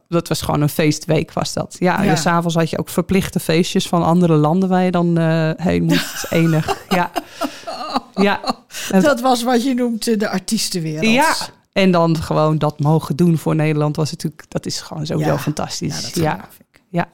dat 0.09 0.29
was 0.29 0.43
gewoon 0.43 0.61
een 0.61 0.69
feestweek 0.69 1.33
was 1.33 1.53
dat. 1.53 1.77
Ja, 1.79 2.03
Ja. 2.03 2.11
en 2.11 2.17
s'avonds 2.19 2.57
had 2.57 2.71
je 2.71 2.79
ook 2.79 2.89
verplichte 2.89 3.41
feestjes 3.41 3.89
van 3.89 4.05
andere 4.05 4.35
landen 4.35 4.69
waar 4.69 4.83
je 4.83 4.91
dan 4.91 5.19
heen 5.57 5.83
moest. 5.83 6.13
Dat 6.13 6.23
is 6.23 6.39
enig. 6.39 6.77
Ja. 6.89 7.11
Ja. 8.15 8.41
Dat 9.01 9.21
was 9.21 9.43
wat 9.43 9.65
je 9.65 9.75
noemt 9.75 10.21
de 10.21 10.29
artiestenwereld. 10.29 11.07
ja. 11.13 11.35
En 11.75 11.91
dan 11.91 12.17
gewoon 12.23 12.59
dat 12.59 12.81
mogen 12.81 13.17
doen 13.17 13.39
voor 13.39 13.55
Nederland 13.55 13.97
was 13.97 14.11
natuurlijk, 14.11 14.45
dat 14.49 14.67
is 14.67 14.81
gewoon 14.81 15.07
sowieso 15.07 15.31
Ja. 15.31 15.39
fantastisch. 15.39 15.97
Ja, 15.97 16.01
dat 16.03 16.15
Ja, 16.15 16.49
ik. 16.73 16.81
ja. 16.89 17.09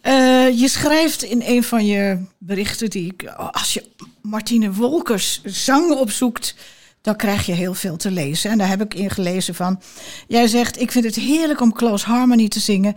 Eh, 0.00 0.58
je 0.60 0.68
schrijft 0.68 1.22
in 1.22 1.42
een 1.44 1.62
van 1.64 1.86
je 1.86 2.22
berichten 2.38 2.90
die 2.90 3.12
ik, 3.12 3.24
als 3.28 3.74
je 3.74 3.84
Martine 4.22 4.72
Wolkers 4.72 5.40
zang 5.44 5.90
opzoekt, 5.92 6.54
dan 7.00 7.16
krijg 7.16 7.46
je 7.46 7.52
heel 7.52 7.74
veel 7.74 7.96
te 7.96 8.10
lezen. 8.10 8.50
En 8.50 8.58
daar 8.58 8.68
heb 8.68 8.80
ik 8.80 8.94
in 8.94 9.10
gelezen 9.10 9.54
van. 9.54 9.80
Jij 10.28 10.46
zegt: 10.46 10.80
Ik 10.80 10.92
vind 10.92 11.04
het 11.04 11.14
heerlijk 11.14 11.60
om 11.60 11.72
close 11.72 12.06
harmony 12.06 12.48
te 12.48 12.60
zingen 12.60 12.94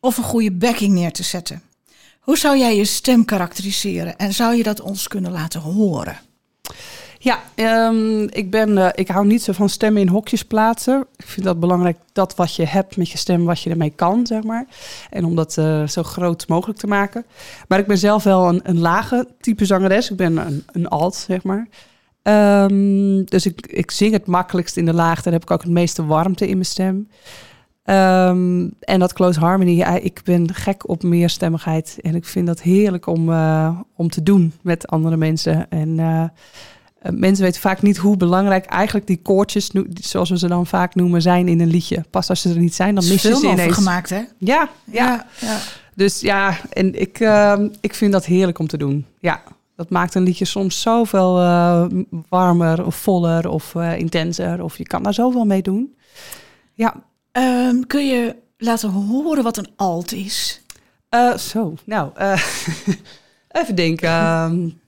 of 0.00 0.16
een 0.16 0.24
goede 0.24 0.52
backing 0.52 0.92
neer 0.92 1.12
te 1.12 1.22
zetten. 1.22 1.62
Hoe 2.20 2.38
zou 2.38 2.58
jij 2.58 2.76
je 2.76 2.84
stem 2.84 3.24
karakteriseren 3.24 4.16
en 4.16 4.34
zou 4.34 4.54
je 4.54 4.62
dat 4.62 4.80
ons 4.80 5.08
kunnen 5.08 5.32
laten 5.32 5.60
horen? 5.60 6.18
Ja, 7.26 7.40
ehm, 7.54 8.22
ik, 8.22 8.50
ben, 8.50 8.78
eh, 8.78 8.88
ik 8.94 9.08
hou 9.08 9.26
niet 9.26 9.42
zo 9.42 9.52
van 9.52 9.68
stemmen 9.68 10.02
in 10.02 10.08
hokjes 10.08 10.44
plaatsen. 10.44 11.06
Ik 11.16 11.26
vind 11.26 11.46
dat 11.46 11.60
belangrijk 11.60 11.98
dat 12.12 12.34
wat 12.34 12.54
je 12.54 12.66
hebt 12.66 12.96
met 12.96 13.10
je 13.10 13.18
stem, 13.18 13.44
wat 13.44 13.60
je 13.60 13.70
ermee 13.70 13.90
kan, 13.90 14.26
zeg 14.26 14.42
maar. 14.42 14.66
En 15.10 15.24
om 15.24 15.36
dat 15.36 15.58
eh, 15.58 15.86
zo 15.86 16.02
groot 16.02 16.48
mogelijk 16.48 16.78
te 16.78 16.86
maken. 16.86 17.24
Maar 17.68 17.78
ik 17.78 17.86
ben 17.86 17.98
zelf 17.98 18.22
wel 18.22 18.48
een, 18.48 18.60
een 18.62 18.78
lage 18.78 19.28
type 19.40 19.64
zangeres. 19.64 20.10
Ik 20.10 20.16
ben 20.16 20.36
een, 20.36 20.64
een 20.72 20.88
alt, 20.88 21.14
zeg 21.14 21.42
maar. 21.42 21.68
Ehm, 22.22 23.24
dus 23.24 23.46
ik, 23.46 23.66
ik 23.66 23.90
zing 23.90 24.12
het 24.12 24.26
makkelijkst 24.26 24.76
in 24.76 24.84
de 24.84 24.94
laag. 24.94 25.22
Daar 25.22 25.32
heb 25.32 25.42
ik 25.42 25.50
ook 25.50 25.62
het 25.62 25.72
meeste 25.72 26.06
warmte 26.06 26.46
in 26.48 26.52
mijn 26.52 26.64
stem. 26.64 27.08
Ehm, 27.82 28.68
en 28.80 28.98
dat 28.98 29.12
close 29.12 29.40
harmony, 29.40 29.82
ik 30.02 30.20
ben 30.24 30.54
gek 30.54 30.88
op 30.88 31.02
meerstemmigheid. 31.02 31.98
En 32.02 32.14
ik 32.14 32.24
vind 32.24 32.46
dat 32.46 32.62
heerlijk 32.62 33.06
om, 33.06 33.32
eh, 33.32 33.80
om 33.96 34.08
te 34.08 34.22
doen 34.22 34.52
met 34.62 34.86
andere 34.86 35.16
mensen. 35.16 35.70
En 35.70 35.98
mensen 37.02 37.44
weten 37.44 37.60
vaak 37.60 37.82
niet 37.82 37.96
hoe 37.96 38.16
belangrijk 38.16 38.64
eigenlijk 38.64 39.06
die 39.06 39.20
koortjes, 39.22 39.70
zoals 40.00 40.30
we 40.30 40.38
ze 40.38 40.48
dan 40.48 40.66
vaak 40.66 40.94
noemen, 40.94 41.22
zijn 41.22 41.48
in 41.48 41.60
een 41.60 41.70
liedje. 41.70 42.04
Pas 42.10 42.28
als 42.28 42.40
ze 42.40 42.50
er 42.50 42.58
niet 42.58 42.74
zijn, 42.74 42.94
dan 42.94 43.04
is 43.04 43.10
mis 43.10 43.22
je 43.22 43.36
ze 43.36 43.46
ineens. 43.46 43.74
gemaakt, 43.74 44.10
hè? 44.10 44.22
Ja, 44.38 44.68
ja, 44.84 45.26
ja. 45.40 45.58
Dus 45.94 46.20
ja, 46.20 46.56
en 46.70 47.00
ik, 47.00 47.20
ehm, 47.20 47.68
ik 47.80 47.94
vind 47.94 48.12
dat 48.12 48.24
heerlijk 48.24 48.58
om 48.58 48.66
te 48.66 48.76
doen. 48.76 49.06
Ja, 49.18 49.42
dat 49.76 49.90
maakt 49.90 50.14
een 50.14 50.22
liedje 50.22 50.44
soms 50.44 50.80
zoveel 50.80 51.38
eh, 51.40 51.86
warmer 52.28 52.86
of 52.86 52.96
voller 52.96 53.48
of 53.48 53.74
eh, 53.74 53.98
intenser. 53.98 54.62
Of 54.62 54.78
je 54.78 54.84
kan 54.84 55.02
daar 55.02 55.14
zoveel 55.14 55.44
mee 55.44 55.62
doen. 55.62 55.96
Ja, 56.74 56.94
Ehm, 57.36 57.80
kun 57.86 58.06
je 58.06 58.36
laten 58.58 58.90
horen 58.90 59.42
wat 59.42 59.56
een 59.56 59.68
alt 59.76 60.12
is? 60.12 60.62
Eh, 61.08 61.36
zo, 61.36 61.74
nou, 61.84 62.10
eh, 62.14 62.42
even 63.60 63.74
denken. 63.74 64.80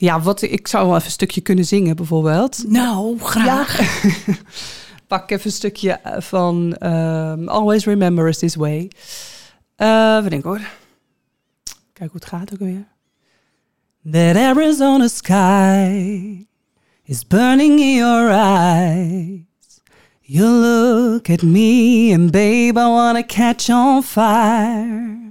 Ja, 0.00 0.20
wat 0.20 0.42
ik 0.42 0.68
zou 0.68 0.86
wel 0.86 0.94
even 0.94 1.06
een 1.06 1.12
stukje 1.12 1.40
kunnen 1.40 1.64
zingen, 1.64 1.96
bijvoorbeeld. 1.96 2.64
Nou, 2.66 3.18
graag. 3.18 3.80
Pak 5.06 5.30
even 5.30 5.46
een 5.46 5.52
stukje 5.52 5.90
eh, 5.92 6.20
van 6.20 6.76
ehm, 6.76 7.48
Always 7.48 7.84
Remember 7.84 8.28
Us 8.28 8.38
This 8.38 8.54
Way. 8.54 8.90
Eh 9.76 10.16
even 10.18 10.30
denken 10.30 10.48
hoor. 10.50 10.60
Kijk 11.92 12.10
hoe 12.10 12.20
het 12.20 12.24
gaat 12.24 12.52
ook 12.52 12.58
weer. 12.58 12.86
That 14.10 14.36
Arizona 14.36 15.08
sky 15.08 16.46
is 17.04 17.26
burning 17.26 17.80
in 17.80 17.94
your 17.94 18.30
eyes. 18.30 19.82
You 20.20 20.48
look 20.48 21.30
at 21.30 21.42
me 21.42 22.10
and 22.14 22.30
babe, 22.30 22.78
I 22.78 22.88
wanna 22.88 23.22
catch 23.26 23.68
on 23.68 24.02
fire. 24.02 25.29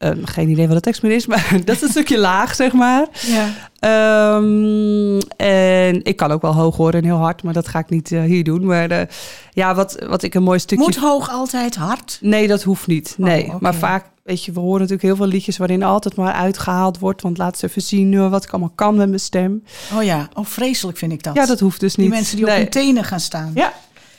Eh, 0.00 0.10
geen 0.24 0.48
idee 0.48 0.66
wat 0.66 0.76
de 0.76 0.82
tekst 0.82 1.02
meer 1.02 1.12
is, 1.12 1.26
maar 1.26 1.50
dat 1.64 1.76
is 1.76 1.82
een 1.82 1.88
stukje 1.88 2.18
laag, 2.18 2.54
zeg 2.54 2.72
maar. 2.72 3.06
Ja. 3.20 3.48
Ehm, 3.78 5.20
en 5.36 6.04
ik 6.04 6.16
kan 6.16 6.30
ook 6.32 6.42
wel 6.42 6.54
hoog 6.54 6.76
horen 6.76 6.94
en 7.00 7.04
heel 7.04 7.16
hard, 7.16 7.42
maar 7.42 7.52
dat 7.52 7.68
ga 7.68 7.78
ik 7.78 7.88
niet 7.90 8.12
eh, 8.12 8.22
hier 8.22 8.44
doen. 8.44 8.64
Maar 8.64 8.90
eh, 8.90 9.06
ja, 9.52 9.74
wat, 9.74 10.04
wat 10.08 10.22
ik 10.22 10.34
een 10.34 10.42
mooi 10.42 10.58
stukje... 10.58 10.84
Moet 10.84 10.96
hoog 10.96 11.30
altijd 11.30 11.76
hard? 11.76 12.18
Nee, 12.20 12.48
dat 12.48 12.62
hoeft 12.62 12.86
niet. 12.86 13.14
Nee, 13.18 13.46
oké. 13.46 13.56
maar 13.60 13.74
vaak, 13.74 14.04
weet 14.22 14.44
je, 14.44 14.52
we 14.52 14.60
horen 14.60 14.78
natuurlijk 14.80 15.02
heel 15.06 15.16
veel 15.16 15.26
liedjes 15.26 15.56
waarin 15.56 15.82
altijd 15.82 16.16
maar 16.16 16.32
uitgehaald 16.32 16.98
wordt. 16.98 17.22
Want 17.22 17.38
laat 17.38 17.58
ze 17.58 17.66
even 17.66 17.82
zien 17.82 18.14
eh, 18.14 18.30
wat 18.30 18.44
ik 18.44 18.50
allemaal 18.50 18.72
kan 18.74 18.94
met 18.96 19.08
mijn 19.08 19.20
stem. 19.20 19.64
Oh 19.96 20.02
ja, 20.02 20.28
oh 20.34 20.44
vreselijk 20.44 20.98
vind 20.98 21.12
ik 21.12 21.22
dat. 21.22 21.34
Ja, 21.34 21.46
dat 21.46 21.60
hoeft 21.60 21.80
dus 21.80 21.94
niet. 21.96 22.06
Die 22.06 22.14
mensen 22.14 22.36
die 22.36 22.44
op 22.44 22.50
Nee. 22.50 22.60
hun 22.60 22.70
tenen 22.70 23.04
gaan 23.04 23.20
staan. 23.20 23.50
Ja, 23.54 23.72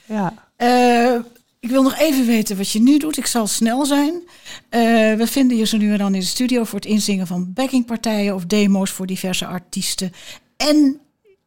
ja. 0.06 0.34
Ik 1.62 1.70
wil 1.70 1.84
nog 1.84 1.98
even 1.98 2.26
weten 2.26 2.58
wat 2.58 2.72
je 2.72 2.82
nu 2.82 2.98
doet. 2.98 3.18
Ik 3.18 3.26
zal 3.26 3.48
snel 3.48 3.86
zijn. 3.86 4.14
Eh, 4.70 4.82
we 5.14 5.24
vinden 5.28 5.58
je 5.58 5.66
zo 5.66 5.78
nu 5.78 5.92
en 5.92 5.98
dan 5.98 6.14
in 6.14 6.20
de 6.20 6.26
studio 6.26 6.64
voor 6.64 6.80
het 6.80 6.88
inzingen 6.88 7.28
van 7.28 7.54
backingpartijen 7.54 8.36
of 8.36 8.46
demo's 8.46 8.92
voor 8.92 9.06
diverse 9.06 9.46
artiesten. 9.46 10.12
En 10.58 11.00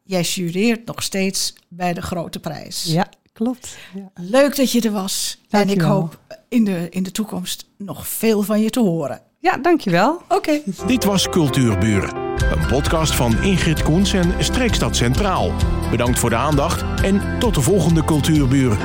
jij 0.03 0.23
jureert 0.23 0.87
nog 0.87 1.03
steeds 1.03 1.55
bij 1.69 1.95
de 1.95 2.03
grote 2.03 2.41
prijs. 2.41 2.85
ja 2.85 3.09
klopt. 3.33 3.77
Ja. 3.95 4.11
Leuk 4.15 4.57
dat 4.57 4.73
je 4.73 4.81
er 4.81 4.91
was. 4.91 5.39
En 5.51 5.69
ik 5.69 5.81
hoop 5.81 6.19
in 6.49 6.65
de, 6.65 6.87
in 6.91 7.03
de 7.03 7.11
toekomst 7.11 7.67
nog 7.79 8.09
veel 8.09 8.43
van 8.43 8.61
je 8.61 8.71
te 8.71 8.81
horen. 8.81 9.21
Ja, 9.39 9.57
dankjewel. 9.57 10.23
Oké. 10.29 10.61
Dit 10.87 11.05
was 11.05 11.29
Cultuurburen. 11.29 12.17
Een 12.53 12.67
podcast 12.67 13.15
van 13.15 13.43
Ingrid 13.43 13.83
Koens 13.83 14.13
en 14.13 14.45
Streekstad 14.45 14.97
Centraal. 14.97 15.53
Bedankt 15.91 16.19
voor 16.19 16.31
de 16.31 16.37
aandacht 16.37 17.03
en 17.03 17.39
tot 17.39 17.55
de 17.55 17.61
volgende 17.61 18.05
Cultuurburen. 18.05 18.79